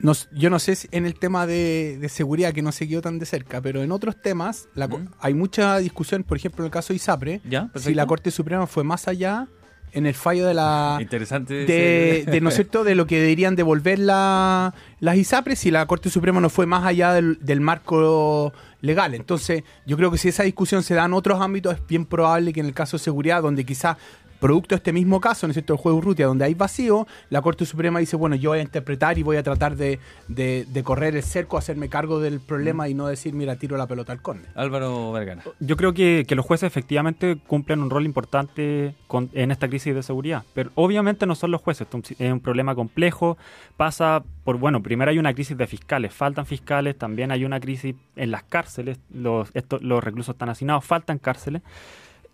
No 0.00 0.12
yo 0.32 0.50
no 0.50 0.58
sé 0.58 0.74
si 0.76 0.88
en 0.90 1.06
el 1.06 1.14
tema 1.14 1.46
de, 1.46 1.98
de 2.00 2.08
seguridad, 2.08 2.52
que 2.52 2.62
no 2.62 2.72
se 2.72 2.86
quedó 2.88 3.00
tan 3.00 3.18
de 3.18 3.26
cerca, 3.26 3.60
pero 3.60 3.82
en 3.82 3.92
otros 3.92 4.20
temas 4.20 4.68
la 4.74 4.88
Mm. 4.88 5.08
hay 5.20 5.34
mucha 5.34 5.78
discusión, 5.78 6.24
por 6.24 6.36
ejemplo, 6.36 6.62
en 6.64 6.66
el 6.66 6.72
caso 6.72 6.92
de 6.92 6.96
ISAPRE, 6.96 7.40
¿Ya? 7.48 7.70
si 7.76 7.94
la 7.94 8.06
Corte 8.06 8.30
Suprema 8.30 8.66
fue 8.66 8.84
más 8.84 9.08
allá 9.08 9.46
en 9.92 10.06
el 10.06 10.14
fallo 10.14 10.46
de 10.46 10.54
la... 10.54 10.98
Interesante. 11.00 11.54
de, 11.64 12.40
¿no 12.42 12.48
es 12.48 12.56
cierto? 12.56 12.82
de 12.82 12.96
lo 12.96 13.06
que 13.06 13.20
deberían 13.20 13.54
devolver 13.54 14.00
la, 14.00 14.74
las 14.98 15.16
ISAPRES 15.16 15.60
si 15.60 15.70
la 15.70 15.86
Corte 15.86 16.10
Suprema 16.10 16.40
no 16.40 16.50
fue 16.50 16.66
más 16.66 16.84
allá 16.84 17.12
del, 17.12 17.38
del 17.40 17.60
marco 17.60 18.52
legal. 18.84 19.14
Entonces, 19.14 19.64
yo 19.86 19.96
creo 19.96 20.10
que 20.10 20.18
si 20.18 20.28
esa 20.28 20.42
discusión 20.42 20.82
se 20.82 20.94
da 20.94 21.04
en 21.04 21.14
otros 21.14 21.40
ámbitos, 21.40 21.74
es 21.74 21.86
bien 21.86 22.04
probable 22.06 22.52
que 22.52 22.60
en 22.60 22.66
el 22.66 22.74
caso 22.74 22.96
de 22.96 23.02
seguridad, 23.02 23.42
donde 23.42 23.64
quizás 23.64 23.96
producto 24.44 24.74
de 24.74 24.76
este 24.76 24.92
mismo 24.92 25.22
caso, 25.22 25.46
¿no 25.46 25.52
es 25.52 25.54
cierto?, 25.54 25.72
el 25.72 25.78
juego 25.78 25.96
Urrutia, 25.96 26.26
donde 26.26 26.44
hay 26.44 26.52
vacío, 26.52 27.06
la 27.30 27.40
Corte 27.40 27.64
Suprema 27.64 27.98
dice, 27.98 28.14
bueno, 28.14 28.36
yo 28.36 28.50
voy 28.50 28.58
a 28.58 28.62
interpretar 28.62 29.16
y 29.18 29.22
voy 29.22 29.38
a 29.38 29.42
tratar 29.42 29.74
de, 29.74 29.98
de- 30.28 30.66
de 30.68 30.82
correr 30.82 31.16
el 31.16 31.22
cerco, 31.22 31.56
hacerme 31.56 31.88
cargo 31.88 32.20
del 32.20 32.40
problema 32.40 32.86
y 32.90 32.92
no 32.92 33.06
decir, 33.06 33.32
mira, 33.32 33.56
tiro 33.56 33.78
la 33.78 33.86
pelota 33.86 34.12
al 34.12 34.20
conde. 34.20 34.46
Álvaro 34.54 35.12
Vergara. 35.12 35.42
Yo 35.60 35.78
creo 35.78 35.94
que, 35.94 36.26
que 36.28 36.34
los 36.34 36.44
jueces 36.44 36.66
efectivamente 36.66 37.38
cumplen 37.46 37.80
un 37.80 37.88
rol 37.88 38.04
importante 38.04 38.94
con- 39.06 39.30
en 39.32 39.50
esta 39.50 39.66
crisis 39.68 39.94
de 39.94 40.02
seguridad, 40.02 40.42
pero 40.52 40.70
obviamente 40.74 41.24
no 41.24 41.36
son 41.36 41.50
los 41.50 41.62
jueces, 41.62 41.86
esto 41.90 42.02
es 42.18 42.30
un 42.32 42.40
problema 42.40 42.74
complejo, 42.74 43.38
pasa 43.78 44.22
por, 44.44 44.58
bueno, 44.58 44.82
primero 44.82 45.10
hay 45.10 45.18
una 45.18 45.32
crisis 45.32 45.56
de 45.56 45.66
fiscales, 45.66 46.12
faltan 46.12 46.44
fiscales, 46.44 46.98
también 46.98 47.30
hay 47.32 47.46
una 47.46 47.60
crisis 47.60 47.94
en 48.14 48.30
las 48.30 48.42
cárceles, 48.42 48.98
los, 49.10 49.48
estos- 49.54 49.82
los 49.82 50.04
reclusos 50.04 50.34
están 50.34 50.50
hacinados, 50.50 50.84
faltan 50.84 51.16
cárceles, 51.18 51.62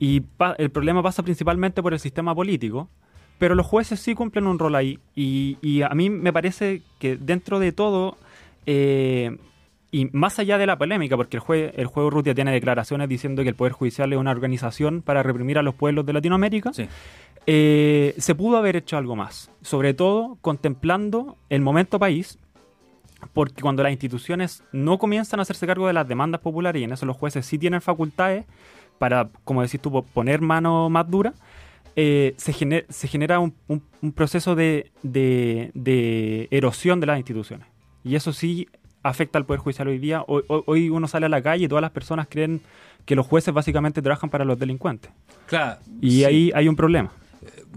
y 0.00 0.22
el 0.58 0.70
problema 0.70 1.00
pasa 1.02 1.22
principalmente 1.22 1.80
por 1.80 1.92
el 1.92 2.00
sistema 2.00 2.34
político, 2.34 2.88
pero 3.38 3.54
los 3.54 3.66
jueces 3.66 4.00
sí 4.00 4.14
cumplen 4.16 4.46
un 4.48 4.58
rol 4.58 4.74
ahí, 4.74 4.98
y, 5.14 5.56
y 5.62 5.82
a 5.82 5.90
mí 5.90 6.10
me 6.10 6.32
parece 6.32 6.82
que 6.98 7.16
dentro 7.16 7.60
de 7.60 7.70
todo... 7.70 8.16
eh, 8.66 9.36
y 9.92 10.04
más 10.12 10.38
allá 10.38 10.56
de 10.56 10.66
la 10.66 10.78
polémica, 10.78 11.16
porque 11.16 11.36
el, 11.38 11.42
jue- 11.42 11.72
el 11.74 11.86
juego 11.86 12.10
Rutia 12.10 12.32
tiene 12.32 12.52
declaraciones 12.52 13.08
diciendo 13.08 13.42
que 13.42 13.48
el 13.48 13.56
Poder 13.56 13.72
Judicial 13.72 14.12
es 14.12 14.18
una 14.20 14.30
organización 14.30 15.02
para 15.02 15.24
reprimir 15.24 15.58
a 15.58 15.62
los 15.62 15.74
pueblos 15.74 16.06
de 16.06 16.12
Latinoamérica, 16.12 16.72
Sí. 16.72 16.86
eh, 17.46 18.14
se 18.16 18.36
pudo 18.36 18.56
haber 18.58 18.76
hecho 18.76 18.96
algo 18.96 19.16
más. 19.16 19.50
Sobre 19.62 19.92
todo 19.92 20.38
contemplando 20.42 21.36
el 21.48 21.60
momento 21.62 21.98
país, 21.98 22.38
porque 23.32 23.62
cuando 23.62 23.82
las 23.82 23.90
instituciones 23.90 24.62
no 24.70 24.96
comienzan 24.98 25.40
a 25.40 25.42
hacerse 25.42 25.66
cargo 25.66 25.88
de 25.88 25.92
las 25.92 26.06
demandas 26.06 26.40
populares, 26.40 26.80
y 26.80 26.84
en 26.84 26.92
eso 26.92 27.04
los 27.04 27.16
jueces 27.16 27.44
sí 27.44 27.58
tienen 27.58 27.80
facultades 27.80 28.44
para, 29.00 29.30
como 29.44 29.62
decís 29.62 29.80
tú, 29.80 29.90
po- 29.90 30.02
poner 30.02 30.42
mano 30.42 30.90
más 30.90 31.08
dura, 31.10 31.32
eh, 31.96 32.34
se, 32.36 32.52
gener- 32.52 32.84
se 32.90 33.08
genera 33.08 33.40
un, 33.40 33.54
un- 33.66 33.82
un 34.02 34.12
proceso 34.12 34.54
de, 34.54 34.90
de- 35.02 35.70
de 35.72 36.48
erosión 36.50 37.00
de 37.00 37.06
las 37.06 37.16
instituciones. 37.16 37.66
Y 38.04 38.14
eso 38.14 38.34
sí 38.34 38.68
afecta 39.02 39.38
al 39.38 39.46
Poder 39.46 39.60
Judicial 39.60 39.88
hoy 39.88 39.98
día. 39.98 40.22
Hoy, 40.26 40.90
uno 40.90 41.08
sale 41.08 41.24
a 41.24 41.28
la 41.30 41.40
calle 41.40 41.64
y 41.64 41.68
todas 41.68 41.80
las 41.80 41.92
personas 41.92 42.26
creen 42.28 42.60
que 43.06 43.16
los 43.16 43.26
jueces 43.26 43.54
básicamente 43.54 44.02
trabajan 44.02 44.28
para 44.28 44.44
los 44.44 44.58
delincuentes. 44.58 45.10
Claro. 45.46 45.80
Y 46.02 46.10
sí, 46.10 46.24
ahí 46.26 46.52
hay 46.54 46.68
un 46.68 46.76
problema. 46.76 47.10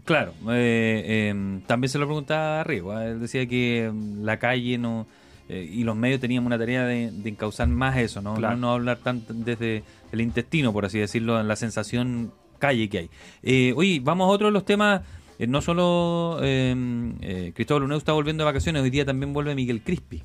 Claro. 0.04 0.34
eh, 0.50 1.32
eh, 1.34 1.60
también 1.66 1.90
se 1.90 1.98
lo 2.00 2.06
preguntaba 2.06 2.60
a 2.60 2.64
Rigo. 2.66 3.00
¿eh? 3.00 3.12
Él 3.12 3.22
decía 3.22 3.46
que 3.48 3.90
mm, 3.94 4.24
la 4.24 4.38
calle 4.40 4.78
no. 4.78 5.08
Eh, 5.50 5.68
y 5.72 5.84
los 5.84 5.96
medios 5.96 6.20
tenían 6.22 6.46
una 6.46 6.58
tarea 6.58 6.86
de, 6.86 7.12
de 7.12 7.30
encauzar 7.30 7.68
más 7.68 7.98
eso, 7.98 8.22
¿no? 8.22 8.36
Claro. 8.36 8.56
No, 8.56 8.62
no 8.62 8.72
hablar 8.74 8.98
tanto 8.98 9.34
desde 9.34 9.84
el 10.12 10.22
intestino, 10.22 10.72
por 10.74 10.86
así 10.86 11.00
decirlo, 11.00 11.40
en 11.40 11.48
la 11.48 11.56
sensación 11.56 12.32
calle 12.60 12.88
que 12.90 12.98
hay. 12.98 13.10
Eh, 13.42 13.74
oye, 13.76 14.00
vamos 14.02 14.26
a 14.26 14.32
otro 14.32 14.48
de 14.48 14.54
los 14.54 14.64
temas. 14.66 15.02
eh, 15.40 15.48
no 15.48 15.62
solo 15.62 16.40
eh, 16.42 16.74
eh, 17.22 17.52
Cristóbal 17.56 17.84
Uneu 17.84 17.98
está 17.98 18.14
volviendo 18.14 18.44
de 18.44 18.46
vacaciones, 18.46 18.82
hoy 18.84 18.90
día 18.90 19.04
también 19.06 19.34
vuelve 19.34 19.54
Miguel 19.56 19.82
Crispi. 19.82 20.24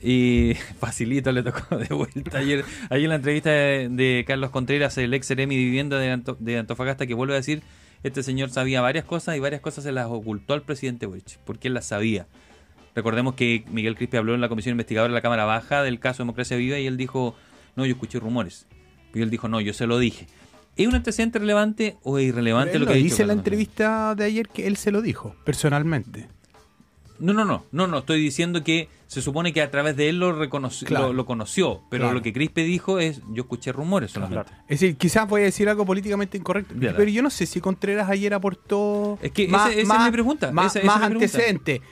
Y 0.00 0.54
facilito 0.78 1.32
le 1.32 1.42
tocó 1.42 1.76
de 1.76 1.88
vuelta 1.94 2.38
ayer, 2.38 2.64
ayer 2.90 3.04
en 3.04 3.10
la 3.10 3.16
entrevista 3.16 3.50
de, 3.50 3.88
de 3.90 4.24
Carlos 4.26 4.50
Contreras, 4.50 4.96
el 4.98 5.12
ex 5.14 5.26
Seremi 5.26 5.56
de 5.56 5.62
Vivienda 5.64 5.98
de, 5.98 6.10
Anto- 6.12 6.36
de 6.38 6.58
Antofagasta, 6.58 7.06
que 7.06 7.14
vuelve 7.14 7.34
a 7.34 7.36
decir, 7.36 7.62
este 8.02 8.22
señor 8.22 8.50
sabía 8.50 8.80
varias 8.80 9.04
cosas 9.04 9.36
y 9.36 9.40
varias 9.40 9.60
cosas 9.60 9.84
se 9.84 9.92
las 9.92 10.06
ocultó 10.06 10.54
al 10.54 10.62
presidente 10.62 11.06
Boric, 11.06 11.38
porque 11.44 11.68
él 11.68 11.74
las 11.74 11.86
sabía. 11.86 12.26
Recordemos 12.94 13.34
que 13.34 13.64
Miguel 13.70 13.96
Crispi 13.96 14.16
habló 14.18 14.34
en 14.34 14.40
la 14.40 14.48
comisión 14.48 14.72
investigadora 14.72 15.10
de 15.12 15.14
la 15.14 15.22
Cámara 15.22 15.44
Baja 15.44 15.82
del 15.82 15.98
caso 15.98 16.22
Democracia 16.22 16.56
Viva 16.56 16.78
y 16.78 16.86
él 16.86 16.96
dijo, 16.96 17.34
no, 17.76 17.86
yo 17.86 17.92
escuché 17.92 18.18
rumores. 18.20 18.66
Y 19.14 19.20
él 19.22 19.30
dijo, 19.30 19.48
no, 19.48 19.60
yo 19.60 19.72
se 19.72 19.86
lo 19.86 19.98
dije. 19.98 20.26
¿Es 20.76 20.86
un 20.86 20.94
antecedente 20.94 21.38
relevante 21.38 21.96
o 22.02 22.18
es 22.18 22.24
irrelevante 22.26 22.78
lo 22.78 22.86
que 22.86 22.94
dicho? 22.94 23.04
dice 23.04 23.22
en 23.22 23.28
la 23.28 23.34
entrevista 23.34 24.14
de 24.14 24.24
ayer 24.24 24.48
que 24.48 24.66
él 24.66 24.76
se 24.76 24.90
lo 24.90 25.02
dijo, 25.02 25.34
personalmente. 25.44 26.28
No, 27.18 27.32
no, 27.34 27.44
no, 27.44 27.64
no, 27.70 27.86
no, 27.86 27.98
estoy 27.98 28.20
diciendo 28.20 28.64
que 28.64 28.88
se 29.06 29.22
supone 29.22 29.52
que 29.52 29.60
a 29.62 29.70
través 29.70 29.96
de 29.96 30.08
él 30.08 30.18
lo, 30.18 30.32
reconoció, 30.32 30.88
Claro. 30.88 31.08
lo, 31.08 31.12
lo 31.12 31.26
conoció, 31.26 31.82
pero 31.90 32.04
Claro. 32.04 32.14
lo 32.14 32.22
que 32.22 32.32
Crispe 32.32 32.62
dijo 32.64 32.98
es, 32.98 33.20
yo 33.32 33.42
escuché 33.42 33.70
rumores 33.70 34.10
solamente. 34.10 34.50
Claro. 34.50 34.62
Es 34.68 34.80
decir, 34.80 34.96
quizás 34.96 35.28
voy 35.28 35.42
a 35.42 35.44
decir 35.44 35.68
algo 35.68 35.84
políticamente 35.86 36.36
incorrecto, 36.38 36.74
pero 36.78 37.04
yo 37.04 37.22
no 37.22 37.30
sé 37.30 37.46
si 37.46 37.60
Contreras 37.60 38.08
ayer 38.10 38.34
aportó 38.34 39.18
Es 39.22 39.30
que 39.30 39.44
esa- 39.44 39.70
esa 39.72 39.98
es 39.98 40.04
mi 40.06 40.10
pregunta, 40.10 40.50
más, 40.52 40.74
esa- 40.74 40.78
esa 40.80 40.86
más 40.86 40.96
es 40.96 41.00
mi 41.02 41.06
pregunta. 41.18 41.24
antecedente. 41.36 41.82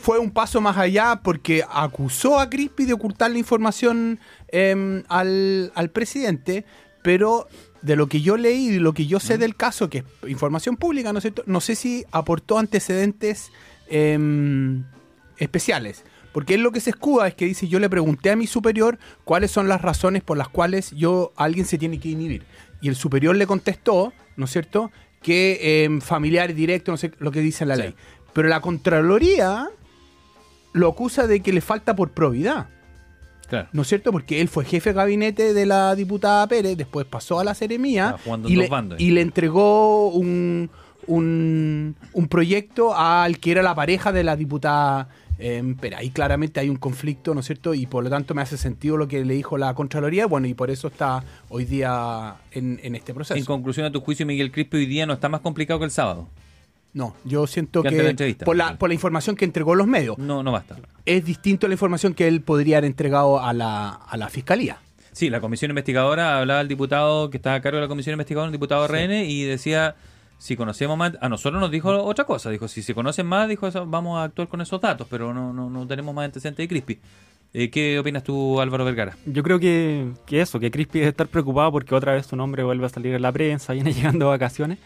Fue 0.00 0.18
un 0.18 0.30
paso 0.30 0.60
más 0.60 0.76
allá 0.76 1.20
porque 1.22 1.62
acusó 1.70 2.40
a 2.40 2.50
Crispi 2.50 2.84
de 2.84 2.94
ocultar 2.94 3.30
la 3.30 3.38
información 3.38 4.18
em, 4.48 5.04
al, 5.08 5.70
al 5.74 5.90
presidente, 5.90 6.64
pero 7.02 7.46
de 7.82 7.94
lo 7.94 8.08
que 8.08 8.20
yo 8.20 8.36
leí 8.36 8.70
y 8.70 8.78
lo 8.80 8.92
que 8.92 9.06
yo 9.06 9.20
sé 9.20 9.38
del 9.38 9.54
caso, 9.54 9.88
que 9.88 9.98
es 9.98 10.04
información 10.30 10.76
pública, 10.76 11.12
¿no 11.12 11.18
es 11.18 11.22
cierto? 11.22 11.44
No 11.46 11.60
sé 11.60 11.76
si 11.76 12.04
aportó 12.10 12.58
antecedentes 12.58 13.52
em, 13.88 14.84
especiales. 15.38 16.04
Porque 16.32 16.54
él 16.54 16.60
lo 16.62 16.72
que 16.72 16.80
se 16.80 16.90
escuda 16.90 17.26
es 17.28 17.34
que 17.34 17.46
dice, 17.46 17.68
yo 17.68 17.78
le 17.80 17.88
pregunté 17.88 18.30
a 18.30 18.36
mi 18.36 18.46
superior 18.46 18.98
cuáles 19.24 19.50
son 19.50 19.66
las 19.68 19.80
razones 19.82 20.22
por 20.22 20.36
las 20.36 20.48
cuales 20.48 20.90
yo 20.92 21.32
alguien 21.36 21.64
se 21.66 21.78
tiene 21.78 21.98
que 21.98 22.08
inhibir. 22.10 22.44
Y 22.80 22.88
el 22.88 22.96
superior 22.96 23.34
le 23.36 23.46
contestó, 23.46 24.12
¿no 24.36 24.44
es 24.44 24.50
cierto?, 24.52 24.90
que 25.22 25.82
em, 25.84 26.00
familiar 26.00 26.54
directo, 26.54 26.92
no 26.92 26.96
sé 26.96 27.10
lo 27.18 27.32
que 27.32 27.40
dice 27.40 27.66
la 27.66 27.74
Sí. 27.74 27.82
ley. 27.82 27.94
Pero 28.38 28.50
la 28.50 28.60
Contraloría 28.60 29.68
lo 30.72 30.88
acusa 30.90 31.26
de 31.26 31.40
que 31.40 31.52
le 31.52 31.60
falta 31.60 31.96
por 31.96 32.10
probidad. 32.10 32.68
Claro. 33.48 33.66
¿no 33.72 33.82
es 33.82 33.88
cierto? 33.88 34.12
Porque 34.12 34.40
él 34.40 34.46
fue 34.48 34.64
jefe 34.64 34.90
de 34.90 34.94
gabinete 34.94 35.54
de 35.54 35.66
la 35.66 35.96
diputada 35.96 36.46
Pérez, 36.46 36.76
después 36.76 37.04
pasó 37.04 37.40
a 37.40 37.44
la 37.44 37.56
Seremía 37.56 38.14
y 38.46 38.54
le, 38.54 38.68
bandos. 38.68 39.00
y 39.00 39.10
le 39.10 39.22
entregó 39.22 40.10
un, 40.10 40.70
un, 41.08 41.96
un 42.12 42.28
proyecto 42.28 42.96
al 42.96 43.40
que 43.40 43.50
era 43.50 43.62
la 43.62 43.74
pareja 43.74 44.12
de 44.12 44.22
la 44.22 44.36
diputada 44.36 45.08
eh, 45.40 45.74
Pérez. 45.80 45.98
Ahí 45.98 46.10
claramente 46.10 46.60
hay 46.60 46.68
un 46.68 46.76
conflicto, 46.76 47.34
¿no 47.34 47.40
es 47.40 47.46
cierto? 47.46 47.74
Y 47.74 47.86
por 47.86 48.04
lo 48.04 48.10
tanto 48.10 48.36
me 48.36 48.42
hace 48.42 48.56
sentido 48.56 48.96
lo 48.96 49.08
que 49.08 49.24
le 49.24 49.34
dijo 49.34 49.58
la 49.58 49.74
Contraloría, 49.74 50.26
bueno, 50.26 50.46
y 50.46 50.54
por 50.54 50.70
eso 50.70 50.86
está 50.86 51.24
hoy 51.48 51.64
día 51.64 52.36
en, 52.52 52.78
en 52.84 52.94
este 52.94 53.12
proceso. 53.12 53.36
En 53.36 53.44
conclusión, 53.44 53.84
a 53.84 53.90
tu 53.90 54.00
juicio, 54.00 54.24
Miguel 54.24 54.52
Crispe 54.52 54.76
hoy 54.76 54.86
día 54.86 55.06
no 55.06 55.14
está 55.14 55.28
más 55.28 55.40
complicado 55.40 55.80
que 55.80 55.86
el 55.86 55.90
sábado. 55.90 56.28
No, 56.94 57.14
yo 57.24 57.46
siento 57.46 57.82
Que 57.82 57.90
la 57.90 58.44
por 58.44 58.56
la, 58.56 58.78
por 58.78 58.88
la 58.88 58.94
información 58.94 59.36
que 59.36 59.44
entregó 59.44 59.74
los 59.74 59.86
medios, 59.86 60.18
No, 60.18 60.42
no 60.42 60.52
basta. 60.52 60.76
es 61.04 61.24
distinto 61.24 61.66
a 61.66 61.68
la 61.68 61.74
información 61.74 62.14
que 62.14 62.26
él 62.28 62.40
podría 62.40 62.78
haber 62.78 62.88
entregado 62.88 63.40
a 63.40 63.52
la, 63.52 63.90
a 63.90 64.16
la 64.16 64.28
fiscalía. 64.28 64.78
Sí, 65.12 65.30
la 65.30 65.40
comisión 65.40 65.70
investigadora, 65.70 66.38
hablaba 66.38 66.60
el 66.60 66.68
diputado 66.68 67.28
que 67.30 67.36
estaba 67.38 67.56
a 67.56 67.60
cargo 67.60 67.76
de 67.78 67.82
la 67.82 67.88
comisión 67.88 68.12
investigadora, 68.14 68.48
un 68.48 68.52
diputado 68.52 68.86
RN, 68.86 69.24
y 69.24 69.42
decía, 69.44 69.96
si 70.38 70.56
conocemos 70.56 70.96
más, 70.96 71.12
a 71.20 71.28
nosotros 71.28 71.60
nos 71.60 71.70
dijo 71.70 71.90
otra 72.04 72.24
cosa, 72.24 72.50
dijo, 72.50 72.68
si 72.68 72.82
se 72.82 72.94
conocen 72.94 73.26
más, 73.26 73.48
dijo, 73.48 73.66
eso, 73.66 73.84
vamos 73.86 74.18
a 74.18 74.24
actuar 74.24 74.48
con 74.48 74.60
esos 74.60 74.80
datos, 74.80 75.06
pero 75.10 75.34
no, 75.34 75.52
no, 75.52 75.68
no 75.70 75.86
tenemos 75.86 76.14
más 76.14 76.24
antecedentes 76.26 76.62
de 76.64 76.68
Crispi. 76.68 76.98
Eh, 77.54 77.70
¿Qué 77.70 77.98
opinas 77.98 78.22
tú, 78.22 78.60
Álvaro 78.60 78.84
Vergara? 78.84 79.16
Yo 79.26 79.42
creo 79.42 79.58
que, 79.58 80.08
que 80.26 80.40
eso, 80.40 80.60
que 80.60 80.70
Crispy 80.70 80.98
debe 81.00 81.08
estar 81.10 81.26
preocupado 81.28 81.72
porque 81.72 81.94
otra 81.94 82.12
vez 82.12 82.26
su 82.26 82.36
nombre 82.36 82.62
vuelve 82.62 82.84
a 82.86 82.90
salir 82.90 83.14
en 83.14 83.22
la 83.22 83.32
prensa, 83.32 83.72
viene 83.74 83.92
llegando 83.92 84.28
vacaciones. 84.28 84.78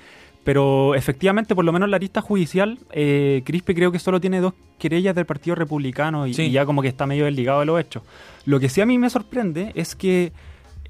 Pero 0.44 0.94
efectivamente, 0.96 1.54
por 1.54 1.64
lo 1.64 1.72
menos 1.72 1.86
en 1.86 1.92
la 1.92 1.98
lista 1.98 2.20
judicial, 2.20 2.78
eh, 2.90 3.42
Crispy 3.44 3.74
creo 3.74 3.92
que 3.92 3.98
solo 4.00 4.20
tiene 4.20 4.40
dos 4.40 4.54
querellas 4.78 5.14
del 5.14 5.24
Partido 5.24 5.54
Republicano 5.54 6.26
y, 6.26 6.34
Sí. 6.34 6.42
y 6.44 6.50
ya 6.50 6.66
como 6.66 6.82
que 6.82 6.88
está 6.88 7.06
medio 7.06 7.24
desligado 7.26 7.60
de 7.60 7.66
los 7.66 7.80
hechos. 7.80 8.02
Lo 8.44 8.58
que 8.58 8.68
sí 8.68 8.80
a 8.80 8.86
mí 8.86 8.98
me 8.98 9.08
sorprende 9.08 9.70
es 9.76 9.94
que 9.94 10.32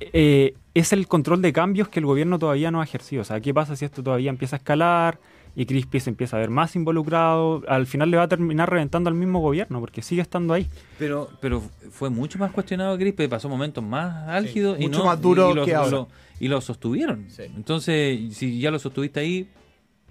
eh, 0.01 0.55
es 0.75 0.93
el 0.95 1.07
control 1.07 1.43
de 1.43 1.53
cambios 1.53 1.89
que 1.89 2.01
el 2.01 2.07
gobierno 2.07 2.39
todavía 2.39 2.71
no 2.71 2.81
ha 2.81 2.85
ejercido. 2.85 3.23
O 3.23 3.25
sea, 3.25 3.41
¿qué 3.41 3.53
pasa 3.53 3.77
si 3.77 3.85
esto 3.85 4.03
todavía 4.03 4.31
empieza 4.31 4.57
a 4.57 4.59
escalar 4.59 5.19
y 5.55 5.67
Crispy 5.67 6.01
se 6.01 6.11
empieza 6.11 6.37
a 6.37 6.41
ver 6.41 6.51
más 6.51 6.75
involucrado? 6.77 7.63
Al 7.69 7.87
final 7.87 8.11
le 8.11 8.17
va 8.17 8.23
a 8.25 8.29
terminar 8.29 8.71
reventando 8.71 9.09
al 9.09 9.15
mismo 9.15 9.41
gobierno 9.41 9.81
porque 9.81 10.01
sigue 10.03 10.23
estando 10.23 10.55
ahí. 10.55 10.67
Pero, 10.99 11.29
pero 11.41 11.61
fue 11.91 12.09
mucho 12.11 12.39
más 12.39 12.51
cuestionado 12.53 12.97
Crispe, 12.97 13.29
pasó 13.29 13.49
momentos 13.49 13.85
más 13.85 14.29
álgidos 14.29 14.79
y 14.81 14.85
mucho 14.85 15.01
no- 15.01 15.05
más 15.07 15.21
duro 15.21 15.51
y 15.51 15.55
lo, 15.55 15.65
que 15.65 15.75
ahora. 15.75 15.91
lo- 15.91 16.09
y 16.41 16.49
lo 16.49 16.61
sostuvieron. 16.61 17.27
Sí. 17.29 17.43
Entonces, 17.55 18.35
si 18.37 18.59
ya 18.59 18.71
lo 18.71 18.79
sostuviste 18.79 19.21
ahí, 19.21 19.49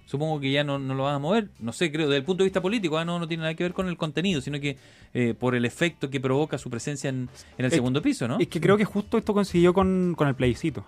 supongo 0.05 0.39
que 0.39 0.51
ya 0.51 0.63
no, 0.63 0.77
no 0.77 0.93
lo 0.93 1.03
vas 1.03 1.15
a 1.15 1.19
mover. 1.19 1.49
No 1.59 1.73
sé, 1.73 1.91
creo, 1.91 2.07
desde 2.07 2.17
el 2.17 2.23
punto 2.23 2.43
de 2.43 2.47
vista 2.49 2.61
político, 2.61 2.97
ah, 2.97 3.05
no, 3.05 3.17
no 3.17 3.27
tiene 3.27 3.41
nada 3.41 3.53
que 3.55 3.63
ver 3.63 3.73
con 3.73 3.87
el 3.87 3.97
contenido, 3.97 4.41
sino 4.41 4.59
que 4.59 4.77
eh, 5.13 5.33
por 5.37 5.55
el 5.55 5.65
efecto 5.65 6.09
que 6.09 6.19
provoca 6.19 6.57
su 6.57 6.69
presencia 6.69 7.09
en, 7.09 7.29
en 7.57 7.65
el 7.65 7.65
Es- 7.67 7.73
segundo 7.73 8.01
piso, 8.01 8.27
¿no? 8.27 8.37
Es 8.39 8.47
que 8.47 8.59
creo 8.61 8.77
que 8.77 8.85
justo 8.85 9.17
esto 9.17 9.33
coincidió 9.33 9.73
con, 9.73 10.13
con 10.17 10.27
el 10.27 10.35
plebiscito. 10.35 10.85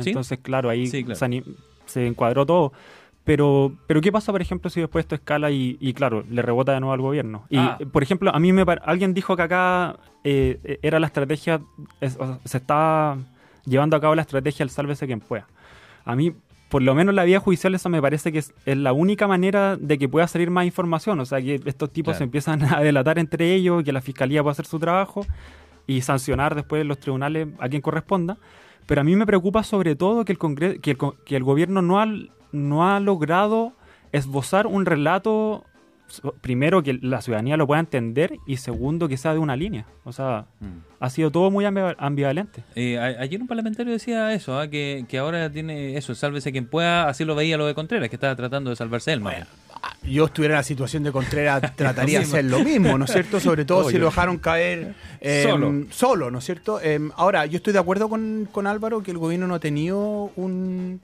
¿Sí? 0.00 0.10
Entonces, 0.10 0.38
claro, 0.42 0.70
ahí 0.70 0.88
Sí, 0.88 1.04
claro. 1.04 1.16
Se, 1.18 1.24
ani- 1.24 1.44
se 1.86 2.06
encuadró 2.06 2.44
todo. 2.44 2.72
Pero, 3.24 3.72
pero 3.86 4.00
¿qué 4.02 4.12
pasa, 4.12 4.32
por 4.32 4.42
ejemplo, 4.42 4.68
si 4.70 4.80
después 4.80 5.04
esto 5.04 5.14
escala 5.14 5.50
y, 5.50 5.78
y, 5.80 5.94
claro, 5.94 6.24
le 6.28 6.42
rebota 6.42 6.72
de 6.72 6.80
nuevo 6.80 6.92
al 6.92 7.00
gobierno? 7.00 7.46
Y, 7.48 7.56
Ah. 7.56 7.78
por 7.90 8.02
ejemplo, 8.02 8.30
a 8.34 8.38
mí 8.38 8.52
me 8.52 8.64
alguien 8.84 9.14
dijo 9.14 9.34
que 9.36 9.42
acá 9.42 9.96
eh, 10.24 10.58
eh, 10.64 10.78
era 10.82 11.00
la 11.00 11.06
estrategia, 11.06 11.60
es- 12.00 12.16
o 12.20 12.26
sea, 12.26 12.38
se 12.44 12.58
está 12.58 13.16
llevando 13.64 13.96
a 13.96 14.00
cabo 14.00 14.14
la 14.14 14.22
estrategia 14.22 14.58
del 14.64 14.70
sálvese 14.70 15.06
quien 15.06 15.20
pueda. 15.20 15.46
A 16.04 16.14
mí, 16.16 16.34
por 16.68 16.82
lo 16.82 16.94
menos 16.94 17.14
la 17.14 17.24
vía 17.24 17.40
judicial, 17.40 17.74
esa 17.74 17.88
me 17.88 18.00
parece 18.02 18.30
que 18.32 18.38
es, 18.38 18.52
es 18.66 18.76
la 18.76 18.92
única 18.92 19.26
manera 19.26 19.76
de 19.76 19.96
que 19.98 20.08
pueda 20.08 20.26
salir 20.28 20.50
más 20.50 20.66
información. 20.66 21.18
O 21.20 21.24
sea, 21.24 21.40
que 21.40 21.60
estos 21.64 21.90
tipos 21.92 22.12
Claro. 22.12 22.18
se 22.18 22.24
empiezan 22.24 22.62
a 22.74 22.80
delatar 22.80 23.18
entre 23.18 23.54
ellos, 23.54 23.82
que 23.84 23.92
la 23.92 24.00
fiscalía 24.02 24.42
pueda 24.42 24.52
hacer 24.52 24.66
su 24.66 24.78
trabajo 24.78 25.24
y 25.86 26.00
sancionar 26.02 26.54
después 26.54 26.84
los 26.84 26.98
tribunales 26.98 27.48
a 27.58 27.68
quien 27.70 27.80
corresponda. 27.80 28.36
Pero 28.86 29.00
a 29.00 29.04
mí 29.04 29.16
me 29.16 29.24
preocupa 29.24 29.62
sobre 29.62 29.94
todo 29.96 30.24
que 30.26 30.32
el, 30.32 30.38
Congre- 30.38 30.80
que 30.80 30.90
el, 30.92 30.98
que 31.24 31.36
el 31.36 31.44
gobierno 31.44 31.80
no 31.80 32.00
ha, 32.00 32.06
no 32.54 32.88
ha 32.88 33.00
logrado 33.00 33.72
esbozar 34.12 34.66
un 34.66 34.86
relato, 34.86 35.64
primero, 36.40 36.82
que 36.82 36.92
la 37.02 37.20
ciudadanía 37.20 37.56
lo 37.56 37.66
pueda 37.66 37.80
entender 37.80 38.36
y 38.46 38.58
segundo, 38.58 39.08
que 39.08 39.16
sea 39.16 39.32
de 39.32 39.38
una 39.40 39.56
línea. 39.56 39.86
O 40.04 40.12
sea, 40.12 40.46
Mm. 40.60 40.66
ha 41.00 41.10
sido 41.10 41.30
todo 41.32 41.50
muy 41.50 41.64
ambiva- 41.64 41.96
ambivalente. 41.98 42.62
Eh, 42.76 42.98
ayer 42.98 43.40
un 43.40 43.48
parlamentario 43.48 43.92
decía 43.92 44.32
eso, 44.32 44.58
ah, 44.58 44.68
que, 44.68 45.04
que 45.08 45.18
ahora 45.18 45.50
tiene 45.50 45.96
eso, 45.96 46.14
sálvese 46.14 46.52
quien 46.52 46.66
pueda, 46.66 47.08
así 47.08 47.24
lo 47.24 47.34
veía 47.34 47.56
lo 47.56 47.66
de 47.66 47.74
Contreras, 47.74 48.08
que 48.08 48.16
estaba 48.16 48.36
tratando 48.36 48.70
de 48.70 48.76
salvarse 48.76 49.12
él. 49.12 49.20
más 49.20 49.34
bien. 49.34 49.46
yo 50.04 50.26
estuviera 50.26 50.54
en 50.54 50.58
la 50.58 50.62
situación 50.62 51.02
de 51.02 51.12
Contreras, 51.12 51.60
trataría 51.76 52.18
de 52.20 52.24
hacer 52.24 52.44
lo 52.44 52.60
mismo, 52.60 52.96
¿no 52.96 53.04
es 53.06 53.10
cierto? 53.12 53.40
Sobre 53.40 53.64
todo 53.64 53.90
si 53.90 53.98
lo 53.98 54.06
dejaron 54.06 54.38
caer 54.38 54.94
eh, 55.20 55.44
Solo. 55.48 55.86
solo, 55.90 56.30
¿no 56.30 56.38
es 56.38 56.44
cierto? 56.44 56.78
Eh, 56.82 57.00
ahora, 57.16 57.46
yo 57.46 57.56
estoy 57.56 57.72
de 57.72 57.78
acuerdo 57.80 58.08
con, 58.08 58.46
con 58.52 58.66
Álvaro 58.66 59.02
que 59.02 59.10
el 59.10 59.18
gobierno 59.18 59.46
no 59.46 59.54
ha 59.54 59.60
tenido 59.60 60.30
un, 60.36 61.00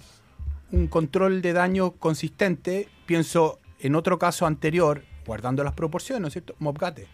un 0.72 0.86
control 0.86 1.42
de 1.42 1.52
daño 1.52 1.92
consistente. 1.92 2.88
Pienso 3.06 3.58
en 3.80 3.94
otro 3.94 4.18
caso 4.18 4.46
anterior, 4.46 5.02
guardando 5.26 5.64
las 5.64 5.72
proporciones, 5.74 6.20
¿no 6.22 6.26
es 6.28 6.32
cierto? 6.34 6.54
Mobgate. 6.58 7.06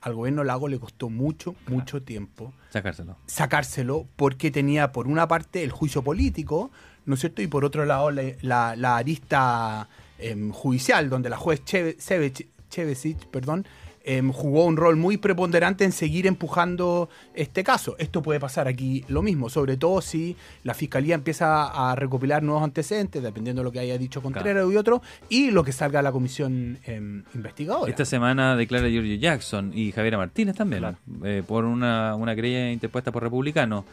Al 0.00 0.14
gobierno 0.14 0.42
Lago 0.42 0.66
le 0.66 0.80
costó 0.80 1.08
mucho, 1.10 1.54
mucho 1.68 2.02
tiempo 2.02 2.52
Sacárselo. 2.70 3.16
sacárselo 3.26 4.06
porque 4.16 4.50
tenía 4.50 4.90
por 4.90 5.06
una 5.06 5.28
parte 5.28 5.62
el 5.62 5.70
juicio 5.70 6.02
político, 6.02 6.72
¿no 7.06 7.14
es 7.14 7.20
cierto? 7.20 7.40
Y 7.40 7.46
por 7.46 7.64
otro 7.64 7.84
lado 7.84 8.10
la, 8.10 8.22
la- 8.42 8.74
la 8.74 8.96
arista 8.96 9.88
em, 10.18 10.50
judicial, 10.50 11.08
donde 11.08 11.28
la 11.30 11.36
juez 11.36 11.64
Cheve- 11.64 11.96
Cheve- 11.98 12.48
Chevesic, 12.68 13.26
perdón, 13.26 13.64
em, 14.04 14.32
jugó 14.32 14.64
un 14.64 14.76
rol 14.76 14.96
muy 14.96 15.16
preponderante 15.16 15.84
en 15.84 15.92
seguir 15.92 16.26
empujando 16.26 17.08
este 17.34 17.64
caso. 17.64 17.96
Esto 17.98 18.22
puede 18.22 18.40
pasar 18.40 18.68
aquí 18.68 19.04
lo 19.08 19.22
mismo, 19.22 19.48
sobre 19.48 19.76
todo 19.76 20.00
si 20.00 20.36
la 20.64 20.74
fiscalía 20.74 21.14
empieza 21.14 21.90
a 21.90 21.94
recopilar 21.94 22.42
nuevos 22.42 22.62
antecedentes, 22.64 23.22
dependiendo 23.22 23.60
de 23.60 23.64
lo 23.64 23.72
que 23.72 23.80
haya 23.80 23.98
dicho 23.98 24.22
Contreras 24.22 24.70
y 24.70 24.76
otro, 24.76 25.02
y 25.28 25.50
lo 25.50 25.64
que 25.64 25.72
salga 25.72 26.00
de 26.00 26.04
la 26.04 26.12
comisión 26.12 26.78
em, 26.84 27.22
investigadora. 27.34 27.90
Esta 27.90 28.04
semana 28.04 28.56
declara 28.56 28.88
Giorgio 28.88 29.16
Jackson 29.16 29.72
y 29.74 29.92
Javiera 29.92 30.18
Martínez 30.18 30.56
también, 30.56 30.96
eh, 31.24 31.42
por 31.46 31.64
una, 31.64 32.14
una 32.14 32.34
querella 32.34 32.70
interpuesta 32.70 33.12
por 33.12 33.22
republicanos. 33.22 33.84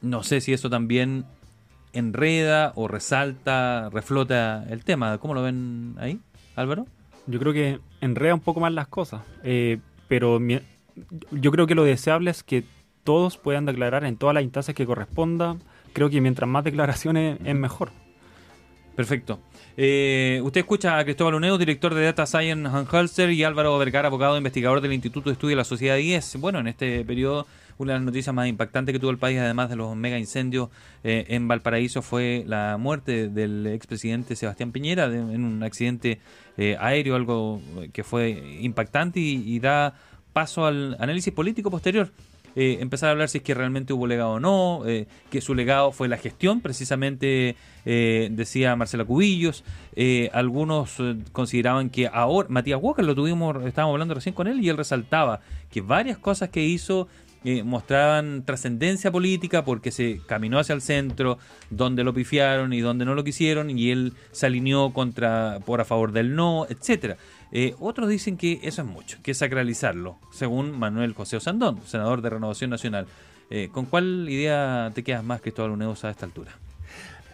No 0.00 0.22
sé 0.22 0.40
si 0.40 0.52
eso 0.52 0.70
también 0.70 1.24
enreda 1.92 2.72
o 2.76 2.88
resalta, 2.88 3.90
reflota 3.90 4.64
el 4.68 4.84
tema. 4.84 5.18
¿Cómo 5.18 5.34
lo 5.34 5.42
ven 5.42 5.94
ahí, 5.98 6.20
Álvaro? 6.54 6.86
Yo 7.26 7.38
creo 7.38 7.52
que 7.52 7.80
enreda 8.00 8.34
un 8.34 8.40
poco 8.40 8.60
más 8.60 8.72
las 8.72 8.88
cosas, 8.88 9.22
eh, 9.44 9.78
pero 10.08 10.38
mi- 10.40 10.60
yo 11.30 11.50
creo 11.50 11.66
que 11.66 11.74
lo 11.74 11.84
deseable 11.84 12.30
es 12.30 12.42
que 12.42 12.64
todos 13.04 13.36
puedan 13.38 13.64
declarar 13.66 14.04
en 14.04 14.16
todas 14.16 14.34
las 14.34 14.42
instancias 14.42 14.74
que 14.74 14.84
corresponda. 14.86 15.56
Creo 15.92 16.10
que 16.10 16.20
mientras 16.20 16.48
más 16.48 16.64
declaraciones 16.64 17.38
es 17.44 17.54
mejor. 17.54 17.90
Perfecto. 18.96 19.38
Eh, 19.76 20.40
usted 20.42 20.60
escucha 20.62 20.98
a 20.98 21.04
Cristóbal 21.04 21.34
Uneo, 21.34 21.56
director 21.56 21.94
de 21.94 22.02
Data 22.04 22.26
Science 22.26 22.68
Holster, 22.90 23.30
y 23.30 23.44
Álvaro 23.44 23.78
Vergara, 23.78 24.08
abogado 24.08 24.34
e 24.34 24.38
investigador 24.38 24.80
del 24.80 24.92
Instituto 24.92 25.30
de 25.30 25.34
Estudio 25.34 25.50
de 25.52 25.56
la 25.60 25.64
Sociedad 25.64 25.96
10. 25.96 26.36
Bueno, 26.40 26.58
en 26.58 26.66
este 26.66 27.04
periodo, 27.04 27.46
una 27.78 27.92
de 27.92 27.98
las 28.00 28.06
noticias 28.06 28.34
más 28.34 28.48
impactantes 28.48 28.92
que 28.92 28.98
tuvo 28.98 29.10
el 29.10 29.18
país, 29.18 29.38
además 29.38 29.70
de 29.70 29.76
los 29.76 29.96
mega 29.96 30.18
incendios 30.18 30.68
eh, 31.04 31.26
en 31.28 31.48
Valparaíso, 31.48 32.02
fue 32.02 32.44
la 32.46 32.76
muerte 32.76 33.28
del 33.28 33.66
expresidente 33.68 34.36
Sebastián 34.36 34.72
Piñera 34.72 35.06
en 35.06 35.44
un 35.44 35.62
accidente 35.62 36.18
eh, 36.56 36.76
aéreo, 36.80 37.14
algo 37.14 37.62
que 37.92 38.02
fue 38.02 38.58
impactante 38.60 39.20
y, 39.20 39.58
da 39.60 39.94
paso 40.32 40.66
al 40.66 40.96
análisis 40.98 41.32
político 41.32 41.70
posterior. 41.70 42.10
eh, 42.56 42.78
empezar 42.80 43.10
a 43.10 43.12
hablar 43.12 43.28
si 43.28 43.38
es 43.38 43.44
que 43.44 43.54
realmente 43.54 43.92
hubo 43.92 44.08
legado 44.08 44.32
o 44.32 44.40
no, 44.40 44.82
que 45.30 45.40
su 45.40 45.54
legado 45.54 45.92
fue 45.92 46.08
la 46.08 46.16
gestión, 46.16 46.60
precisamente 46.60 47.54
eh, 47.84 48.28
decía 48.32 48.74
Marcela 48.74 49.04
Cubillos. 49.04 49.62
algunos 50.32 50.96
consideraban 51.30 51.90
que 51.90 52.08
ahora, 52.12 52.48
Matías 52.50 52.80
Walker 52.82 53.04
lo 53.04 53.14
tuvimos, 53.14 53.64
estábamos 53.64 53.94
hablando 53.94 54.14
recién 54.14 54.34
con 54.34 54.48
él 54.48 54.60
y 54.60 54.68
él 54.68 54.76
resaltaba 54.76 55.40
que 55.70 55.80
varias 55.80 56.18
cosas 56.18 56.48
que 56.48 56.64
hizo 56.64 57.06
mostraban 57.64 58.44
trascendencia 58.44 59.10
política 59.10 59.64
porque 59.64 59.90
se 59.90 60.20
caminó 60.26 60.58
hacia 60.58 60.74
el 60.74 60.80
centro, 60.80 61.38
donde 61.70 62.04
lo 62.04 62.12
pifiaron 62.12 62.72
y 62.72 62.80
donde 62.80 63.04
no 63.04 63.14
lo 63.14 63.24
quisieron, 63.24 63.70
y 63.70 63.90
él 63.90 64.12
se 64.32 64.46
alineó 64.46 64.92
contra, 64.92 65.60
por 65.64 65.80
a 65.80 65.84
favor 65.84 66.12
del 66.12 66.34
no, 66.34 66.66
etcétera. 66.68 67.16
Eh, 67.50 67.74
otros 67.80 68.08
dicen 68.08 68.36
que 68.36 68.60
eso 68.62 68.82
es 68.82 68.88
mucho, 68.88 69.18
que 69.22 69.30
es 69.30 69.38
sacralizarlo, 69.38 70.18
según 70.32 70.78
Manuel 70.78 71.14
José 71.14 71.36
Osandón, 71.36 71.80
senador 71.86 72.20
de 72.20 72.30
Renovación 72.30 72.70
Nacional. 72.70 73.06
Eh, 73.50 73.70
¿Con 73.72 73.86
cuál 73.86 74.28
idea 74.28 74.90
te 74.94 75.02
quedas 75.02 75.24
más, 75.24 75.40
Cristóbal 75.40 75.70
Uneos, 75.72 76.04
a 76.04 76.10
esta 76.10 76.26
altura? 76.26 76.52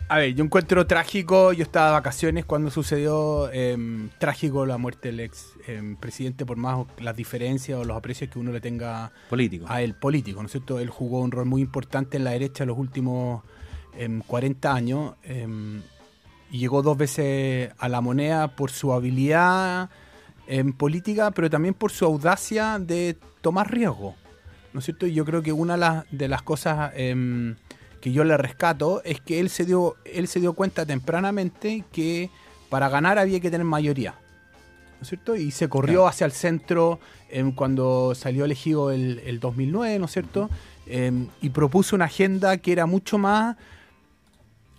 A 0.07 0.19
ver, 0.19 0.35
yo 0.35 0.45
encuentro 0.45 0.87
trágico, 0.87 1.55
yo 1.55 1.63
estaba 1.63 1.87
de 1.87 1.93
vacaciones 1.93 2.45
cuando 2.45 2.71
sucedió 2.71 3.51
em, 3.53 4.11
trágico 4.19 4.67
la 4.67 4.77
muerte 4.77 5.09
del 5.09 5.21
ex 5.21 5.55
em, 5.67 5.97
presidente, 5.97 6.45
por 6.45 6.59
más 6.59 6.87
las 6.99 7.17
diferencias 7.17 7.79
o 7.79 7.85
los 7.85 7.97
aprecios 7.97 8.31
que 8.31 8.39
uno 8.39 8.53
le 8.53 8.61
tenga 8.61 9.13
político. 9.31 9.65
a 9.67 9.81
él 9.81 9.95
político, 9.95 10.43
¿no 10.43 10.47
es 10.47 10.53
cierto? 10.53 10.79
Él 10.79 10.91
jugó 10.91 11.21
un 11.21 11.31
rol 11.31 11.47
muy 11.47 11.63
importante 11.63 12.19
en 12.19 12.25
la 12.25 12.33
derecha 12.33 12.65
en 12.65 12.69
los 12.69 12.79
últimos 12.79 13.43
40 14.27 14.69
em, 14.69 14.77
años 14.77 15.15
y 16.51 16.59
llegó 16.59 16.83
dos 16.83 16.99
veces 16.99 17.73
a 17.79 17.89
la 17.89 18.03
moneda 18.03 18.57
por 18.57 18.71
su 18.71 18.93
habilidad 18.93 19.89
en 20.47 20.75
política, 20.75 21.31
pero 21.31 21.49
también 21.49 21.73
por 21.73 21.91
su 21.91 22.05
audacia 22.05 22.79
de 22.79 23.17
tomar 23.41 23.73
riesgo. 23.73 24.17
¿No 24.75 24.81
es 24.81 24.85
cierto? 24.85 25.07
Y 25.07 25.15
yo 25.15 25.25
creo 25.25 25.41
que 25.41 25.53
una 25.53 26.05
de 26.11 26.29
las 26.29 26.43
cosas 26.43 26.93
em, 26.95 27.57
que 28.05 28.13
yo 28.13 28.23
le 28.23 28.37
rescato 28.37 29.01
es 29.03 29.23
que 29.23 29.41
él 29.41 29.49
se 29.49 29.65
dio, 29.65 29.97
él 30.05 30.29
se 30.29 30.39
dio 30.39 30.53
cuenta 30.53 30.85
tempranamente 30.85 31.85
que 31.91 32.29
para 32.69 32.91
ganar 32.91 33.19
había 33.19 33.41
que 33.41 33.51
tener 33.51 33.65
mayoría. 33.65 34.11
¿No 34.11 35.01
es 35.01 35.09
cierto? 35.09 35.37
Y 35.37 35.51
se 35.51 35.71
corrió 35.71 36.07
hacia 36.07 36.27
el 36.27 36.33
centro 36.33 37.01
em, 37.31 37.53
cuando 37.53 38.15
salió 38.15 38.45
elegido 38.45 38.91
el, 38.91 39.23
el 39.25 39.41
2009, 39.41 39.99
¿no 39.99 40.05
es 40.05 40.13
cierto? 40.13 40.51
Em, 40.87 41.29
y 41.41 41.49
propuso 41.49 41.97
una 41.97 42.05
agenda 42.05 42.59
que 42.59 42.73
era 42.73 42.85
mucho 42.85 43.17
más 43.17 43.57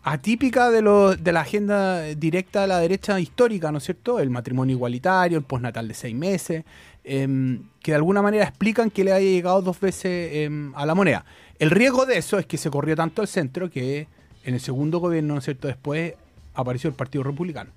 atípica 0.03 0.69
de, 0.69 0.83
lo, 0.83 1.15
de 1.15 1.31
la 1.31 1.41
agenda 1.41 2.03
directa 2.03 2.61
de 2.61 2.67
la 2.67 2.77
derecha 2.77 3.19
histórica, 3.19 3.71
¿no 3.71 3.79
es 3.79 3.85
cierto? 3.85 4.19
El 4.19 4.29
matrimonio 4.29 4.75
igualitario, 4.75 5.39
el 5.39 5.43
postnatal 5.43 5.87
de 5.87 5.95
seis 5.95 6.13
meses, 6.13 6.63
em, 7.03 7.63
que 7.81 7.91
de 7.91 7.95
alguna 7.95 8.21
manera 8.21 8.43
explican 8.43 8.91
que 8.91 9.03
le 9.03 9.13
haya 9.13 9.27
llegado 9.27 9.63
dos 9.63 9.79
veces 9.79 10.29
em, 10.31 10.71
a 10.75 10.85
la 10.85 10.93
moneda. 10.93 11.25
El 11.59 11.71
riesgo 11.71 12.05
de 12.05 12.17
eso 12.17 12.37
es 12.37 12.45
que 12.45 12.57
se 12.57 12.69
corrió 12.69 12.95
tanto 12.95 13.21
al 13.21 13.27
centro 13.27 13.69
que 13.69 14.07
en 14.43 14.53
el 14.53 14.59
segundo 14.59 14.99
gobierno, 14.99 15.33
¿no 15.33 15.39
es 15.39 15.45
cierto?, 15.45 15.67
después 15.67 16.13
apareció 16.53 16.89
el 16.89 16.95
Partido 16.95 17.23
Republicano. 17.23 17.71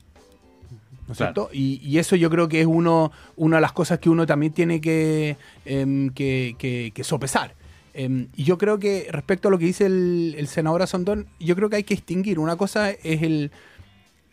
¿No 1.06 1.12
es 1.12 1.18
cierto? 1.18 1.48
Y, 1.52 1.96
eso 1.96 2.16
yo 2.16 2.28
creo 2.28 2.48
que 2.48 2.60
es 2.60 2.66
uno, 2.66 3.12
una 3.36 3.56
de 3.56 3.62
las 3.62 3.72
cosas 3.72 3.98
que 3.98 4.10
uno 4.10 4.26
también 4.26 4.52
tiene 4.52 4.80
que, 4.80 5.36
em, 5.64 6.10
que, 6.10 6.92
que 6.94 7.04
sopesar. 7.04 7.54
Em, 7.98 8.28
y 8.36 8.44
yo 8.44 8.58
creo 8.58 8.78
que 8.78 9.08
respecto 9.10 9.48
a 9.48 9.50
lo 9.50 9.58
que 9.58 9.64
dice 9.64 9.86
el, 9.86 10.46
senador 10.46 10.82
Asondón, 10.82 11.26
yo 11.40 11.56
creo 11.56 11.68
que 11.68 11.74
hay 11.74 11.82
que 11.82 11.94
distinguir. 11.94 12.38
Una 12.38 12.54
cosa 12.54 12.90
es 12.90 13.22
el 13.22 13.50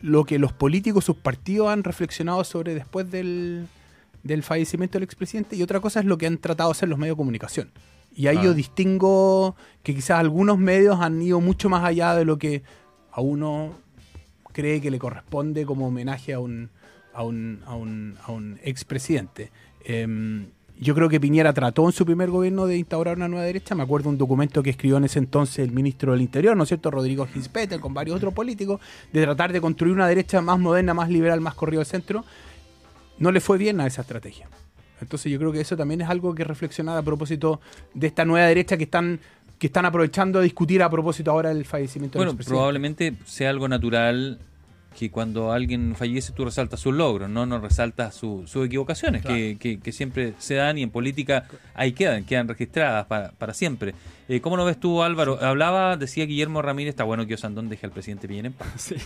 lo 0.00 0.24
que 0.24 0.38
los 0.38 0.52
políticos, 0.52 1.04
sus 1.04 1.16
partidos 1.16 1.70
han 1.70 1.82
reflexionado 1.82 2.44
sobre 2.44 2.74
después 2.74 3.10
del, 3.10 3.66
fallecimiento 4.42 4.98
del 4.98 5.02
expresidente 5.02 5.56
y 5.56 5.64
otra 5.64 5.80
cosa 5.80 5.98
es 5.98 6.06
lo 6.06 6.16
que 6.16 6.28
han 6.28 6.38
tratado 6.38 6.70
de 6.70 6.72
hacer 6.72 6.88
los 6.88 6.96
medios 6.96 7.16
de 7.16 7.18
comunicación. 7.18 7.70
Y 8.16 8.28
ahí 8.28 8.42
yo 8.42 8.54
distingo 8.54 9.56
que 9.82 9.94
quizás 9.94 10.18
algunos 10.18 10.56
medios 10.58 10.98
han 11.00 11.20
ido 11.20 11.38
mucho 11.40 11.68
más 11.68 11.84
allá 11.84 12.14
de 12.14 12.24
lo 12.24 12.38
que 12.38 12.62
a 13.12 13.20
uno 13.20 13.72
cree 14.52 14.80
que 14.80 14.90
le 14.90 14.98
corresponde 14.98 15.66
como 15.66 15.86
homenaje 15.86 16.32
a 16.32 16.40
un, 16.40 16.70
a 17.12 17.22
un, 17.22 17.60
a 17.66 17.74
un, 17.74 18.16
a 18.24 18.32
un 18.32 18.58
expresidente. 18.62 19.50
Em, 19.84 20.46
yo 20.80 20.94
creo 20.94 21.10
que 21.10 21.20
Piñera 21.20 21.52
trató 21.52 21.84
en 21.84 21.92
su 21.92 22.06
primer 22.06 22.30
gobierno 22.30 22.66
de 22.66 22.78
instaurar 22.78 23.18
una 23.18 23.28
nueva 23.28 23.44
derecha. 23.44 23.74
Me 23.74 23.82
acuerdo 23.82 24.08
un 24.08 24.16
documento 24.16 24.62
que 24.62 24.70
escribió 24.70 24.96
en 24.96 25.04
ese 25.04 25.18
entonces 25.18 25.58
el 25.58 25.72
ministro 25.72 26.12
del 26.12 26.22
Interior, 26.22 26.56
¿no 26.56 26.62
es 26.62 26.68
cierto? 26.68 26.90
Rodrigo 26.90 27.26
Gispeter, 27.26 27.80
con 27.80 27.92
varios 27.92 28.16
otros 28.16 28.32
políticos, 28.32 28.80
de 29.12 29.22
tratar 29.22 29.52
de 29.52 29.60
construir 29.60 29.94
una 29.94 30.08
derecha 30.08 30.40
más 30.40 30.58
moderna, 30.58 30.94
más 30.94 31.10
liberal, 31.10 31.42
más 31.42 31.54
corrido 31.54 31.80
al 31.80 31.86
centro. 31.86 32.24
No 33.18 33.30
le 33.30 33.40
fue 33.40 33.58
bien 33.58 33.78
a 33.80 33.86
esa 33.86 34.00
estrategia. 34.00 34.48
Entonces 35.00 35.30
yo 35.30 35.38
creo 35.38 35.52
que 35.52 35.60
eso 35.60 35.76
también 35.76 36.00
es 36.00 36.08
algo 36.08 36.34
que 36.34 36.44
reflexionar 36.44 36.96
a 36.96 37.02
propósito 37.02 37.60
de 37.94 38.06
esta 38.06 38.24
nueva 38.24 38.46
derecha 38.46 38.76
que 38.76 38.84
están 38.84 39.20
que 39.58 39.68
están 39.68 39.86
aprovechando 39.86 40.40
a 40.40 40.42
discutir 40.42 40.82
a 40.82 40.90
propósito 40.90 41.30
ahora 41.30 41.48
del 41.48 41.64
fallecimiento 41.64 42.18
bueno, 42.18 42.32
del 42.32 42.36
Bueno, 42.36 42.48
probablemente 42.48 43.14
sea 43.24 43.48
algo 43.48 43.68
natural 43.68 44.38
que 44.96 45.10
cuando 45.10 45.52
alguien 45.52 45.94
fallece 45.94 46.32
tú 46.32 46.44
resaltas 46.46 46.80
sus 46.80 46.94
logros, 46.94 47.28
no 47.28 47.44
no 47.44 47.58
resaltas 47.58 48.14
sus 48.14 48.56
equivocaciones, 48.56 49.22
que, 49.22 49.78
que, 49.82 49.92
siempre 49.92 50.32
se 50.38 50.54
dan 50.54 50.78
y 50.78 50.82
en 50.82 50.90
política 50.90 51.44
ahí 51.74 51.92
quedan, 51.92 52.24
quedan 52.24 52.48
registradas 52.48 53.04
para, 53.06 53.32
para 53.32 53.52
siempre. 53.52 53.94
Eh, 54.28 54.40
¿Cómo 54.40 54.56
lo 54.56 54.64
ves 54.64 54.80
tú, 54.80 55.02
Álvaro? 55.02 55.38
Hablaba, 55.42 55.98
decía 55.98 56.24
Guillermo 56.24 56.62
Ramírez, 56.62 56.90
está 56.90 57.04
bueno 57.04 57.26
que 57.26 57.34
Osandón 57.34 57.68
deje 57.68 57.84
al 57.84 57.92
presidente 57.92 58.26
Piñera 58.26 58.48
en 58.48 58.54
paz. 58.54 58.68
Sí. 58.76 58.96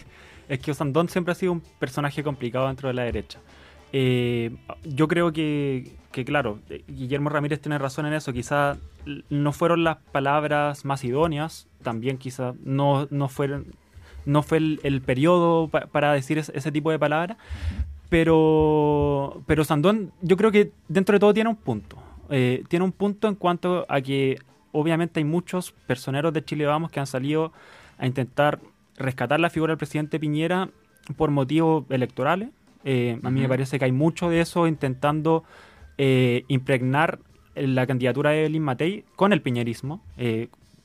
Es 0.48 0.58
que 0.58 0.72
Osandón 0.72 1.08
siempre 1.08 1.32
ha 1.32 1.34
sido 1.36 1.52
un 1.52 1.60
personaje 1.78 2.22
complicado 2.24 2.66
dentro 2.66 2.88
de 2.88 2.94
la 2.94 3.02
derecha. 3.02 3.38
Eh, 3.92 4.54
yo 4.84 5.08
creo 5.08 5.32
que, 5.32 5.92
claro, 6.26 6.60
Guillermo 6.88 7.28
Ramírez 7.30 7.60
tiene 7.60 7.78
razón 7.78 8.06
en 8.06 8.14
eso. 8.14 8.32
Quizá 8.32 8.76
no 9.28 9.52
fueron 9.52 9.84
las 9.84 9.98
palabras 9.98 10.84
más 10.84 11.04
idóneas, 11.04 11.68
también 11.82 12.18
quizá 12.18 12.54
no, 12.64 13.08
no 13.10 13.28
fueron 13.28 13.66
no 14.26 14.42
fue 14.42 14.58
el, 14.58 15.00
periodo 15.00 15.68
para 15.68 16.12
decir 16.12 16.38
ese, 16.38 16.72
tipo 16.72 16.90
de 16.90 16.98
palabras, 16.98 17.36
pero, 18.08 19.42
pero 19.46 19.64
Sandón 19.64 20.12
yo 20.20 20.36
creo 20.36 20.52
que 20.52 20.72
dentro 20.88 21.14
de 21.14 21.20
todo 21.20 21.34
tiene 21.34 21.50
un 21.50 21.56
punto. 21.56 21.96
Eh, 22.28 22.62
tiene 22.68 22.84
un 22.84 22.92
punto 22.92 23.28
en 23.28 23.34
cuanto 23.34 23.86
a 23.88 24.00
que 24.00 24.38
obviamente 24.72 25.20
hay 25.20 25.24
muchos 25.24 25.72
personeros 25.72 26.32
de 26.32 26.44
Chile 26.44 26.66
Vamos 26.66 26.90
que 26.90 27.00
han 27.00 27.06
salido 27.06 27.52
a 27.98 28.06
intentar 28.06 28.60
rescatar 28.96 29.40
la 29.40 29.50
figura 29.50 29.72
del 29.72 29.78
presidente 29.78 30.20
Piñera 30.20 30.68
por 31.16 31.30
motivos 31.30 31.84
electorales. 31.90 32.50
Eh, 32.84 33.18
a 33.22 33.30
mí 33.30 33.40
me 33.40 33.48
parece 33.48 33.78
que 33.78 33.84
hay 33.84 33.92
mucho 33.92 34.30
de 34.30 34.40
eso 34.40 34.66
intentando 34.66 35.44
eh, 35.98 36.44
impregnar 36.48 37.18
la 37.54 37.86
candidatura 37.86 38.30
de 38.30 38.40
Evelyn 38.40 38.62
Matei 38.62 39.04
con 39.16 39.32
el 39.32 39.42
piñerismo, 39.42 40.02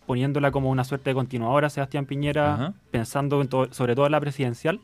poniéndola 0.06 0.52
como 0.52 0.70
una 0.70 0.84
suerte 0.84 1.12
de 1.12 1.14
continuadora 1.14 1.70
Sebastián 1.70 2.06
Piñera, 2.06 2.74
pensando 2.92 3.42
sobre 3.72 3.96
todo 3.96 4.06
en 4.08 4.12
la 4.12 4.20
presidencial. 4.20 4.82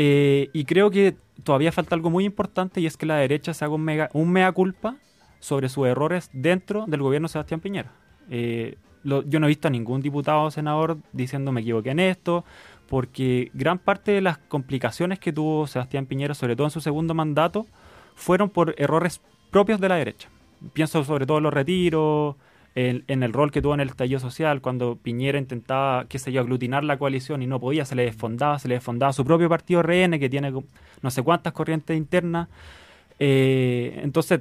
Eh, 0.00 0.50
y 0.52 0.64
creo 0.64 0.92
que 0.92 1.16
todavía 1.42 1.72
falta 1.72 1.96
algo 1.96 2.08
muy 2.08 2.24
importante 2.24 2.80
y 2.80 2.86
es 2.86 2.96
que 2.96 3.04
la 3.04 3.16
derecha 3.16 3.52
se 3.52 3.64
haga 3.64 3.74
un, 3.74 4.30
mea 4.30 4.52
culpa 4.52 4.94
sobre 5.40 5.68
sus 5.68 5.88
errores 5.88 6.30
dentro 6.32 6.84
del 6.86 7.02
gobierno 7.02 7.26
de 7.26 7.32
Sebastián 7.32 7.58
Piñera. 7.58 7.90
Eh, 8.30 8.76
yo 9.02 9.40
no 9.40 9.46
he 9.46 9.48
visto 9.48 9.66
a 9.66 9.72
ningún 9.72 10.00
diputado 10.00 10.44
o 10.44 10.50
senador 10.52 10.98
diciendo 11.12 11.50
me 11.50 11.62
equivoqué 11.62 11.90
en 11.90 11.98
esto, 11.98 12.44
porque 12.88 13.50
gran 13.54 13.78
parte 13.78 14.12
de 14.12 14.20
las 14.20 14.38
complicaciones 14.38 15.18
que 15.18 15.32
tuvo 15.32 15.66
Sebastián 15.66 16.06
Piñera, 16.06 16.34
sobre 16.34 16.56
todo 16.56 16.66
en 16.66 16.70
su 16.70 16.80
segundo 16.80 17.14
mandato, 17.14 17.66
fueron 18.14 18.50
por 18.50 18.74
errores 18.78 19.20
propios 19.50 19.80
de 19.80 19.88
la 19.88 19.96
derecha. 19.96 20.28
Pienso 20.72 21.04
sobre 21.04 21.26
todo 21.26 21.38
en 21.38 21.44
los 21.44 21.52
retiros, 21.52 22.36
en, 22.74 23.22
el 23.22 23.32
rol 23.32 23.50
que 23.50 23.60
tuvo 23.60 23.74
en 23.74 23.80
el 23.80 23.88
estallido 23.88 24.20
social, 24.20 24.60
cuando 24.60 24.96
Piñera 24.96 25.38
intentaba, 25.38 26.06
qué 26.06 26.18
sé 26.18 26.30
yo, 26.30 26.40
aglutinar 26.40 26.84
la 26.84 26.96
coalición 26.96 27.42
y 27.42 27.46
no 27.46 27.58
podía, 27.58 27.84
se 27.84 27.96
le 27.96 28.04
desfondaba, 28.04 28.58
se 28.58 28.68
le 28.68 28.74
desfondaba 28.74 29.12
su 29.12 29.24
propio 29.24 29.48
partido 29.48 29.82
RN, 29.82 30.18
que 30.18 30.28
tiene 30.28 30.52
no 30.52 31.10
sé 31.10 31.22
cuántas 31.22 31.52
corrientes 31.52 31.96
internas. 31.96 32.48
Eh, 33.18 34.00
entonces, 34.02 34.40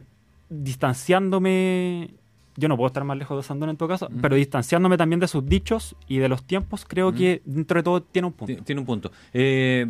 distanciándome, 0.49 2.11
yo 2.57 2.67
no 2.67 2.75
puedo 2.75 2.87
estar 2.87 3.03
más 3.03 3.17
lejos 3.17 3.37
de 3.37 3.47
Sandón 3.47 3.69
en 3.69 3.77
todo 3.77 3.87
caso, 3.87 4.09
pero 4.21 4.35
distanciándome 4.35 4.97
también 4.97 5.19
de 5.19 5.27
sus 5.27 5.45
dichos 5.45 5.95
y 6.07 6.17
de 6.17 6.27
los 6.27 6.43
tiempos, 6.43 6.85
creo 6.85 7.13
que 7.13 7.41
dentro 7.45 7.79
de 7.79 7.83
todo 7.83 8.01
tiene 8.01 8.27
un 8.27 8.33
punto. 8.33 8.63
Tiene 8.63 8.81
un 8.81 8.85
punto. 8.85 9.11
Eh, 9.31 9.87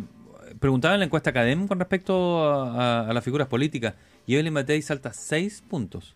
preguntaba 0.60 0.94
en 0.94 1.00
la 1.00 1.06
encuesta 1.06 1.30
Academ 1.30 1.66
con 1.66 1.78
respecto 1.78 2.48
a, 2.48 3.10
las 3.12 3.24
figuras 3.24 3.48
políticas 3.48 3.94
y 4.26 4.34
Evelyn 4.34 4.52
Matei 4.52 4.82
salta 4.82 5.12
seis 5.12 5.64
puntos. 5.66 6.14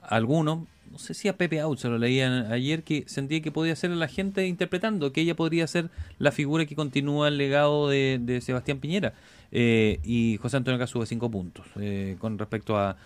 Algunos 0.00 0.60
no 0.92 0.98
sé 0.98 1.14
si 1.14 1.26
a 1.28 1.38
Pepe 1.38 1.58
Out 1.60 1.78
se 1.78 1.88
lo 1.88 1.96
leía 1.96 2.50
ayer, 2.50 2.84
que 2.84 3.04
sentía 3.06 3.40
que 3.40 3.50
podía 3.50 3.74
ser 3.74 3.90
la 3.92 4.08
gente 4.08 4.46
interpretando, 4.46 5.10
que 5.10 5.22
ella 5.22 5.34
podría 5.34 5.66
ser 5.66 5.88
la 6.18 6.32
figura 6.32 6.66
que 6.66 6.76
continúa 6.76 7.28
el 7.28 7.38
legado 7.38 7.88
de, 7.88 8.40
Sebastián 8.42 8.78
Piñera. 8.78 9.14
Eh, 9.50 10.00
y 10.04 10.38
José 10.40 10.58
Antonio 10.58 10.78
Caso 10.78 10.92
sube 10.94 11.06
cinco 11.06 11.30
puntos 11.30 11.66
eh, 11.78 12.16
con 12.18 12.38
respecto 12.38 12.78
a, 12.78 12.96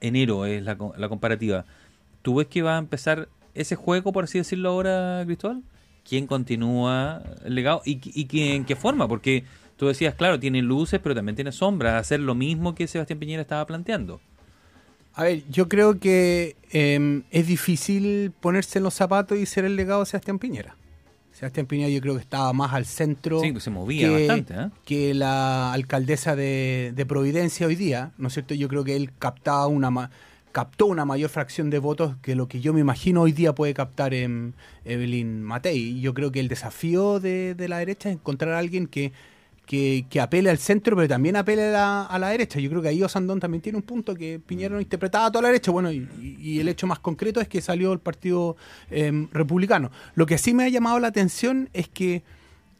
enero, 0.00 0.46
es 0.46 0.62
la, 0.62 0.76
comparativa. 0.76 1.66
¿Tú 2.24 2.36
ves 2.36 2.46
que 2.46 2.62
va 2.62 2.76
a 2.76 2.78
empezar 2.78 3.28
ese 3.52 3.76
juego, 3.76 4.10
por 4.10 4.24
así 4.24 4.38
decirlo 4.38 4.70
ahora, 4.70 5.22
Cristóbal? 5.26 5.62
¿Quién 6.08 6.26
continúa 6.26 7.22
el 7.44 7.54
legado 7.54 7.82
y, 7.84 8.00
y, 8.02 8.48
en 8.54 8.64
qué 8.64 8.76
forma? 8.76 9.06
Porque 9.06 9.44
tú 9.76 9.88
decías, 9.88 10.14
claro, 10.14 10.40
tiene 10.40 10.62
luces, 10.62 11.00
pero 11.02 11.14
también 11.14 11.36
tiene 11.36 11.52
sombras, 11.52 12.00
hacer 12.00 12.20
lo 12.20 12.34
mismo 12.34 12.74
que 12.74 12.86
Sebastián 12.86 13.18
Piñera 13.18 13.42
estaba 13.42 13.66
planteando. 13.66 14.22
A 15.12 15.24
ver, 15.24 15.42
yo 15.50 15.68
creo 15.68 16.00
que 16.00 16.56
eh, 16.72 17.22
es 17.30 17.46
difícil 17.46 18.32
ponerse 18.40 18.78
en 18.78 18.84
los 18.84 18.94
zapatos 18.94 19.36
y 19.36 19.44
ser 19.44 19.66
el 19.66 19.76
legado 19.76 20.00
de 20.00 20.06
Sebastián 20.06 20.38
Piñera. 20.38 20.78
Sebastián 21.30 21.66
Piñera 21.66 21.90
yo 21.90 22.00
creo 22.00 22.14
que 22.14 22.22
estaba 22.22 22.54
más 22.54 22.72
al 22.72 22.86
centro 22.86 23.40
Sí, 23.40 23.52
se 23.60 23.68
movía 23.68 24.08
que, 24.08 24.14
bastante, 24.14 24.54
¿eh? 24.54 24.70
que 24.86 25.12
la 25.12 25.74
alcaldesa 25.74 26.34
de, 26.34 26.94
de 26.96 27.04
Providencia 27.04 27.66
hoy 27.66 27.74
día, 27.74 28.12
¿no 28.16 28.28
es 28.28 28.32
cierto? 28.32 28.54
Yo 28.54 28.68
creo 28.68 28.82
que 28.82 28.96
él 28.96 29.12
captaba 29.18 29.66
una 29.66 29.90
captó 30.54 30.86
una 30.86 31.04
mayor 31.04 31.30
fracción 31.30 31.68
de 31.68 31.80
votos 31.80 32.14
que 32.22 32.36
lo 32.36 32.46
que 32.46 32.60
yo 32.60 32.72
me 32.72 32.78
imagino 32.78 33.22
hoy 33.22 33.32
día 33.32 33.56
puede 33.56 33.74
captar 33.74 34.14
en 34.14 34.54
Evelyn 34.84 35.42
Matei. 35.42 36.00
Yo 36.00 36.14
creo 36.14 36.30
que 36.30 36.38
el 36.38 36.46
desafío 36.46 37.18
de, 37.18 37.56
de 37.56 37.68
la 37.68 37.78
derecha 37.78 38.08
es 38.08 38.14
encontrar 38.14 38.52
a 38.52 38.60
alguien 38.60 38.86
que, 38.86 39.10
que, 39.66 40.06
que 40.08 40.20
apele 40.20 40.50
al 40.50 40.58
centro, 40.58 40.94
pero 40.94 41.08
también 41.08 41.34
apele 41.34 41.70
a 41.70 41.72
la, 41.72 42.06
a 42.06 42.18
la 42.20 42.28
derecha. 42.28 42.60
Yo 42.60 42.70
creo 42.70 42.80
que 42.80 42.86
ahí 42.86 43.02
Osandón 43.02 43.40
también 43.40 43.62
tiene 43.62 43.78
un 43.78 43.82
punto 43.82 44.14
que 44.14 44.38
Piñera 44.38 44.76
no 44.76 44.80
interpretaba 44.80 45.26
a 45.26 45.32
toda 45.32 45.42
la 45.42 45.48
derecha. 45.48 45.72
Bueno, 45.72 45.90
y, 45.90 46.60
el 46.60 46.68
hecho 46.68 46.86
más 46.86 47.00
concreto 47.00 47.40
es 47.40 47.48
que 47.48 47.60
salió 47.60 47.92
el 47.92 47.98
Partido 47.98 48.56
eh, 48.92 49.26
Republicano. 49.32 49.90
Lo 50.14 50.24
que 50.24 50.38
sí 50.38 50.54
me 50.54 50.62
ha 50.62 50.68
llamado 50.68 51.00
la 51.00 51.08
atención 51.08 51.68
es 51.72 51.88
que 51.88 52.22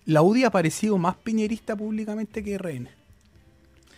la 0.07 0.23
UDI 0.23 0.45
ha 0.45 0.51
parecido 0.51 0.97
más 0.97 1.17
piñerista 1.17 1.75
públicamente 1.75 2.45
que 2.45 2.57
RN. 2.57 2.89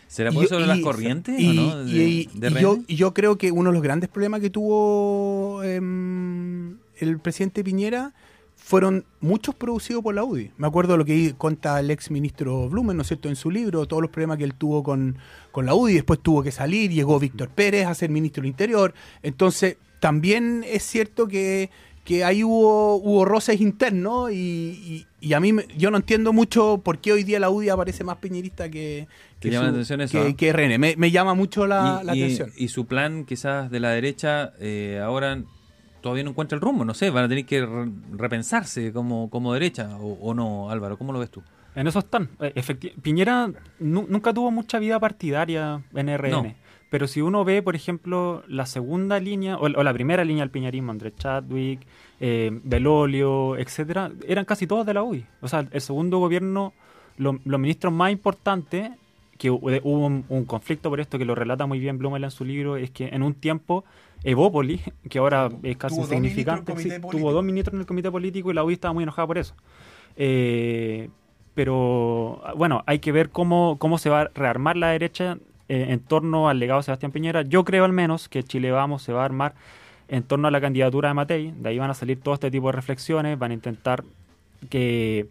¿Será 0.09 0.31
Y 0.31 0.35
por 0.35 0.45
eso 0.45 0.59
de 0.59 0.67
las 0.67 0.79
y- 0.79 0.83
corrientes 0.83 1.39
y- 1.41 1.51
o 1.51 1.53
no? 1.55 1.85
De- 1.85 1.91
y- 2.09 2.29
de 2.35 2.49
y 2.49 2.55
yo, 2.61 2.73
René? 2.75 2.85
y 2.89 2.97
yo 2.97 3.13
creo 3.15 3.37
que 3.39 3.51
uno 3.53 3.71
de 3.71 3.75
los 3.75 3.83
grandes 3.83 4.09
problemas 4.09 4.41
que 4.41 4.51
tuvo 4.51 5.63
em, 5.65 6.77
el 6.99 7.19
presidente 7.21 7.63
Piñera 7.65 8.15
fueron 8.57 9.05
muchos 9.21 9.55
producidos 9.55 10.03
por 10.03 10.15
la 10.15 10.25
UDI. 10.25 10.51
Me 10.57 10.67
acuerdo 10.67 10.93
de 10.95 10.99
lo 10.99 11.05
que 11.05 11.35
cuenta 11.37 11.79
el 11.79 11.91
ex 11.91 12.11
ministro 12.11 12.69
Blumen, 12.69 12.97
¿no 12.97 13.03
es 13.03 13.09
cierto?, 13.09 13.29
en 13.29 13.37
su 13.37 13.51
libro, 13.51 13.87
todos 13.87 14.01
los 14.03 14.11
problemas 14.11 14.39
que 14.39 14.45
él 14.45 14.55
tuvo 14.55 14.83
con, 14.83 15.19
con 15.53 15.67
la 15.67 15.75
UDI, 15.75 15.95
después 15.95 16.21
tuvo 16.21 16.43
que 16.43 16.51
salir, 16.51 16.91
llegó 16.91 17.19
Víctor 17.21 17.49
Pérez 17.51 17.87
a 17.87 17.95
ser 17.95 18.11
ministro 18.11 18.43
del 18.43 18.49
Interior. 18.51 18.95
Entonces, 19.23 19.77
también 20.01 20.65
es 20.67 20.83
cierto 20.85 21.29
que, 21.29 21.71
que 22.07 22.25
ahí 22.25 22.43
hubo, 22.45 22.95
hubo 22.97 23.25
roces 23.27 23.61
internos 23.61 24.31
y, 24.31 24.35
y- 24.41 25.07
y 25.29 25.33
a 25.35 25.41
mí 25.41 25.53
me- 25.53 25.67
yo 25.77 25.91
no 25.91 25.97
entiendo 25.99 26.33
mucho 26.33 26.81
por 26.83 26.99
qué 26.99 27.13
hoy 27.13 27.25
día 27.25 27.39
la 27.41 27.51
UDI 27.51 27.69
aparece 27.71 28.05
más 28.05 28.17
piñerista 28.19 28.71
que, 28.71 29.09
¿Te 29.41 29.51
llama 29.51 29.65
la 29.67 29.71
atención 29.73 30.01
eso, 30.01 30.23
que, 30.23 30.29
ah? 30.31 30.35
que 30.37 30.53
RN. 30.53 30.79
Me, 30.79 30.95
me 30.97 31.11
llama 31.11 31.35
mucho 31.35 31.67
la, 31.67 32.01
y, 32.03 32.07
la 32.07 32.17
y- 32.17 32.23
atención. 32.23 32.51
y 32.57 32.69
su 32.69 32.87
plan 32.87 33.25
quizás 33.27 33.71
de 33.71 33.81
la 33.81 33.91
derecha 33.91 34.53
eh, 34.61 35.01
ahora 35.05 35.43
todavía 36.01 36.23
no 36.25 36.31
encuentra 36.31 36.55
el 36.57 36.63
rumbo, 36.63 36.85
no 36.85 36.95
sé, 36.95 37.11
van 37.11 37.25
a 37.25 37.29
tener 37.29 37.45
que 37.45 37.67
re- 37.67 37.91
repensarse 38.13 38.93
como, 38.93 39.29
como 39.29 39.53
derecha 39.53 39.97
o, 39.99 40.13
o 40.21 40.33
no, 40.35 40.71
Álvaro, 40.71 40.97
¿cómo 40.97 41.13
lo 41.13 41.19
ves 41.19 41.31
tú? 41.31 41.43
En 41.75 41.87
eso 41.89 41.99
están. 41.99 42.31
Eh, 42.41 42.53
efecti- 42.55 42.93
Piñera 43.03 43.51
nu- 43.81 44.07
nunca 44.09 44.33
tuvo 44.33 44.51
mucha 44.51 44.79
vida 44.79 44.99
partidaria 45.01 45.83
en 45.95 46.09
RN. 46.09 46.31
No. 46.31 46.55
Pero 46.89 47.07
si 47.09 47.21
uno 47.21 47.45
ve, 47.45 47.63
por 47.63 47.75
ejemplo, 47.75 48.43
la 48.47 48.65
segunda 48.67 49.19
línea, 49.19 49.57
o, 49.57 49.63
o 49.65 49.83
la 49.83 49.93
primera 49.93 50.25
línea 50.25 50.43
del 50.43 50.51
piñerismo, 50.51 50.93
Andrés 50.93 51.15
Chadwick, 51.17 51.81
eh, 52.21 52.51
Belolio, 52.63 53.57
etcétera, 53.57 54.13
eran 54.27 54.45
casi 54.45 54.67
todos 54.67 54.87
de 54.87 54.95
la 54.95 55.03
UDI. 55.03 55.27
O 55.41 55.49
sea, 55.49 55.67
el 55.71 55.81
segundo 55.81 56.19
gobierno, 56.19 56.73
lo- 57.17 57.39
los 57.45 57.61
ministros 57.61 57.93
más 57.93 58.13
importantes, 58.13 58.93
que 59.37 59.51
hubo 59.51 59.69
un, 59.83 60.25
un 60.31 60.45
conflicto 60.47 60.89
por 60.89 60.99
esto 61.01 61.19
que 61.19 61.25
lo 61.27 61.35
relata 61.35 61.67
muy 61.67 61.79
bien 61.79 61.99
Blumel 61.99 62.25
en 62.25 62.31
su 62.31 62.45
libro, 62.45 62.77
es 62.77 62.91
que 62.91 63.09
en 63.09 63.23
un 63.23 63.35
tiempo 63.35 63.85
Evópoli, 64.25 64.81
que 65.11 65.19
ahora 65.19 65.51
es 65.63 65.77
casi 65.77 65.97
Tuvo 65.97 66.05
insignificante, 66.05 66.73
sí, 66.83 66.89
tuvo 67.19 67.33
dos 67.33 67.45
ministros 67.45 67.75
en 67.75 67.81
el 67.81 67.87
comité 67.87 68.11
político 68.11 68.51
y 68.51 68.55
la 68.55 68.65
UDI 68.65 68.75
estaba 68.75 68.95
muy 68.95 69.03
enojada 69.03 69.27
por 69.27 69.39
eso. 69.39 69.55
Eh, 70.17 71.11
pero 71.55 72.43
bueno, 72.57 72.83
hay 72.87 72.99
que 72.99 73.13
ver 73.13 73.31
cómo, 73.31 73.77
cómo 73.79 73.99
se 73.99 74.09
va 74.11 74.23
a 74.23 74.31
rearmar 74.35 74.77
la 74.77 74.89
derecha 74.89 75.39
eh, 75.69 75.87
en 75.91 76.01
torno 76.01 76.49
al 76.49 76.59
legado 76.59 76.81
de 76.81 76.85
Sebastián 76.85 77.13
Piñera. 77.13 77.43
Yo 77.43 77.65
creo 77.65 77.85
al 77.85 77.93
menos 77.93 78.29
que 78.29 78.43
Chile 78.43 78.71
Vamos 78.71 79.03
se 79.03 79.13
va 79.13 79.23
a 79.23 79.25
armar 79.25 79.55
en 80.09 80.23
torno 80.23 80.49
a 80.49 80.51
la 80.51 80.61
candidatura 80.61 81.09
de 81.09 81.15
Matei. 81.15 81.53
De 81.59 81.69
ahí 81.69 81.79
van 81.79 81.91
a 81.91 81.95
salir 81.95 82.21
todo 82.21 82.35
este 82.35 82.51
tipo 82.51 82.67
de 82.69 82.73
reflexiones, 82.73 83.39
van 83.39 83.51
a 83.51 83.55
intentar 83.55 84.05
que 84.71 85.27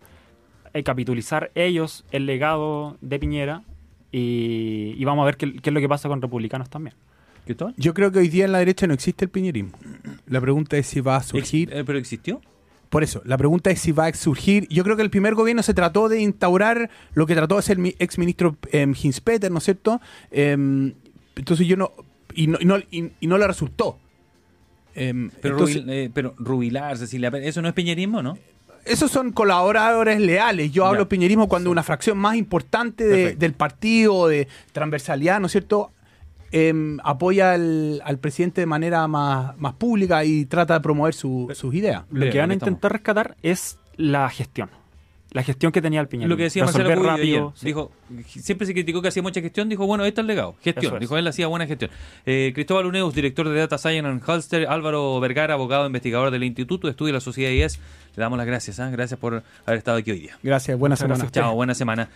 eh, 0.74 0.84
capitalizar 0.84 1.52
ellos 1.56 2.06
el 2.12 2.26
legado 2.26 2.98
de 3.02 3.20
Piñera 3.20 3.64
y, 4.12 4.96
y 4.98 5.06
vamos 5.06 5.24
a 5.24 5.26
ver 5.26 5.38
qué, 5.38 5.54
qué 5.54 5.70
es 5.70 5.74
lo 5.74 5.80
que 5.80 5.90
pasa 5.90 6.10
con 6.10 6.22
republicanos 6.22 6.70
también. 6.70 6.96
¿Cristóbal? 7.46 7.74
Yo 7.78 7.94
creo 7.94 8.12
que 8.12 8.20
hoy 8.20 8.28
día 8.28 8.46
en 8.46 8.52
la 8.52 8.58
derecha 8.60 8.88
no 8.88 8.94
existe 8.96 9.24
el 9.26 9.30
piñerismo. 9.30 9.78
La 10.28 10.42
pregunta 10.42 10.78
es 10.78 10.88
si 10.88 11.00
va 11.00 11.18
a 11.18 11.22
surgir. 11.24 11.70
Ex- 11.70 11.80
eh, 11.80 11.84
¿Pero 11.86 12.00
existió? 12.00 12.42
Por 12.96 13.04
eso, 13.04 13.22
la 13.26 13.38
pregunta 13.38 13.72
es 13.72 13.82
si 13.82 13.92
va 13.92 14.06
a 14.06 14.14
surgir. 14.14 14.70
Yo 14.70 14.86
creo 14.86 14.96
que 14.96 15.02
el 15.02 15.10
primer 15.10 15.36
gobierno 15.36 15.62
se 15.64 15.74
trató 15.74 16.08
de 16.08 16.22
instaurar 16.22 16.90
lo 17.14 17.26
que 17.26 17.36
trató 17.36 17.56
de 17.56 17.60
hacer 17.60 17.78
el 17.78 17.94
ex 18.00 18.18
ministro 18.18 18.56
Hinspeter, 18.72 19.52
¿no 19.52 19.58
es 19.58 19.66
cierto? 19.66 20.00
Em, 20.32 20.94
entonces 21.36 21.68
yo 21.68 21.76
no. 21.76 21.92
Y 22.34 22.48
no, 22.48 22.58
y 22.62 22.64
no, 22.64 22.78
y- 22.78 23.12
y 23.20 23.28
no 23.28 23.38
le 23.38 23.48
resultó. 23.48 23.98
Em, 24.94 25.30
Pero, 25.42 25.56
entonces- 25.56 25.84
rubil- 25.84 25.90
eh, 25.92 26.10
pero 26.14 26.36
rubilar, 26.38 26.98
Cecilia, 26.98 27.28
eso 27.44 27.62
no 27.62 27.68
es 27.68 27.74
peñerismo, 27.74 28.22
¿no? 28.22 28.38
Esos 28.86 29.12
son 29.12 29.34
colaboradores 29.34 30.22
leales. 30.22 30.72
Yo 30.72 30.86
hablo 30.86 31.00
de 31.02 31.06
piñerismo 31.08 31.50
cuando 31.50 31.72
una 31.72 31.84
fracción 31.84 32.18
más 32.18 32.38
importante 32.38 33.04
de- 33.04 33.36
del 33.36 33.52
partido, 33.52 34.30
de 34.30 34.48
transversalidad, 34.72 35.42
¿no 35.42 35.48
es 35.48 35.52
cierto? 35.52 35.92
Em, 36.52 37.00
apoya 37.04 37.54
al, 37.54 38.02
al 38.06 38.18
presidente 38.20 38.62
de 38.62 38.68
manera 38.68 39.08
más, 39.08 39.58
más 39.58 39.74
pública 39.74 40.24
y 40.24 40.46
trata 40.46 40.76
de 40.76 40.80
promover 40.80 41.14
su- 41.14 41.52
sus 41.54 41.74
ideas. 41.74 42.04
Lo 42.12 42.22
Bien, 42.22 42.32
que 42.32 42.40
van 42.40 42.52
a 42.52 42.54
intentar 42.54 42.92
rescatar 42.94 43.36
es 43.44 43.78
la 43.98 44.30
gestión. 44.30 44.70
La 45.32 45.44
gestión 45.44 45.74
que 45.74 45.82
tenía 45.82 46.00
el 46.00 46.08
Piñera. 46.08 46.30
Lo 46.30 46.38
que 46.38 46.44
decía 46.44 46.64
Marcelo 46.64 46.86
Cubillo 46.96 47.04
rápido. 47.10 47.54
sí. 47.58 47.66
Dijo, 47.66 47.92
siempre 48.26 48.66
se 48.66 48.72
criticó 48.72 49.02
que 49.02 49.10
hacía 49.10 49.22
mucha 49.22 49.42
gestión, 49.42 49.68
dijo, 49.68 49.86
bueno, 49.86 50.06
este 50.06 50.22
es 50.22 50.24
el 50.24 50.28
legado, 50.28 50.56
gestión. 50.62 50.94
Es. 50.94 51.00
Dijo, 51.02 51.18
él 51.18 51.28
hacía 51.28 51.48
buena 51.48 51.68
gestión. 51.68 51.92
Eh, 52.26 52.54
Cristóbal 52.56 52.86
Uneus, 52.86 53.14
director 53.14 53.50
de 53.50 53.60
Data 53.60 53.78
Science 53.78 54.10
en 54.10 54.22
Holster, 54.26 54.66
Álvaro 54.70 55.20
Vergara, 55.20 55.56
abogado 55.56 55.86
investigador 55.88 56.32
del 56.32 56.46
Instituto 56.46 56.88
de 56.88 56.92
Estudio 56.92 57.08
de 57.08 57.14
la 57.18 57.20
Sociedad 57.20 57.52
IES. 57.52 57.80
Le 58.16 58.22
damos 58.22 58.38
las 58.38 58.48
gracias, 58.48 58.80
¿ah? 58.80 58.90
gracias 58.90 59.20
por 59.20 59.44
haber 59.66 59.78
estado 59.78 59.98
aquí 59.98 60.12
hoy 60.12 60.20
día. 60.20 60.38
Gracias, 60.42 60.80
buena 60.80 60.94
Muchas 60.94 61.00
semana. 61.02 61.18
gracias. 61.26 61.32
Chao, 61.44 61.54
buena 61.54 61.74
semana. 61.76 62.10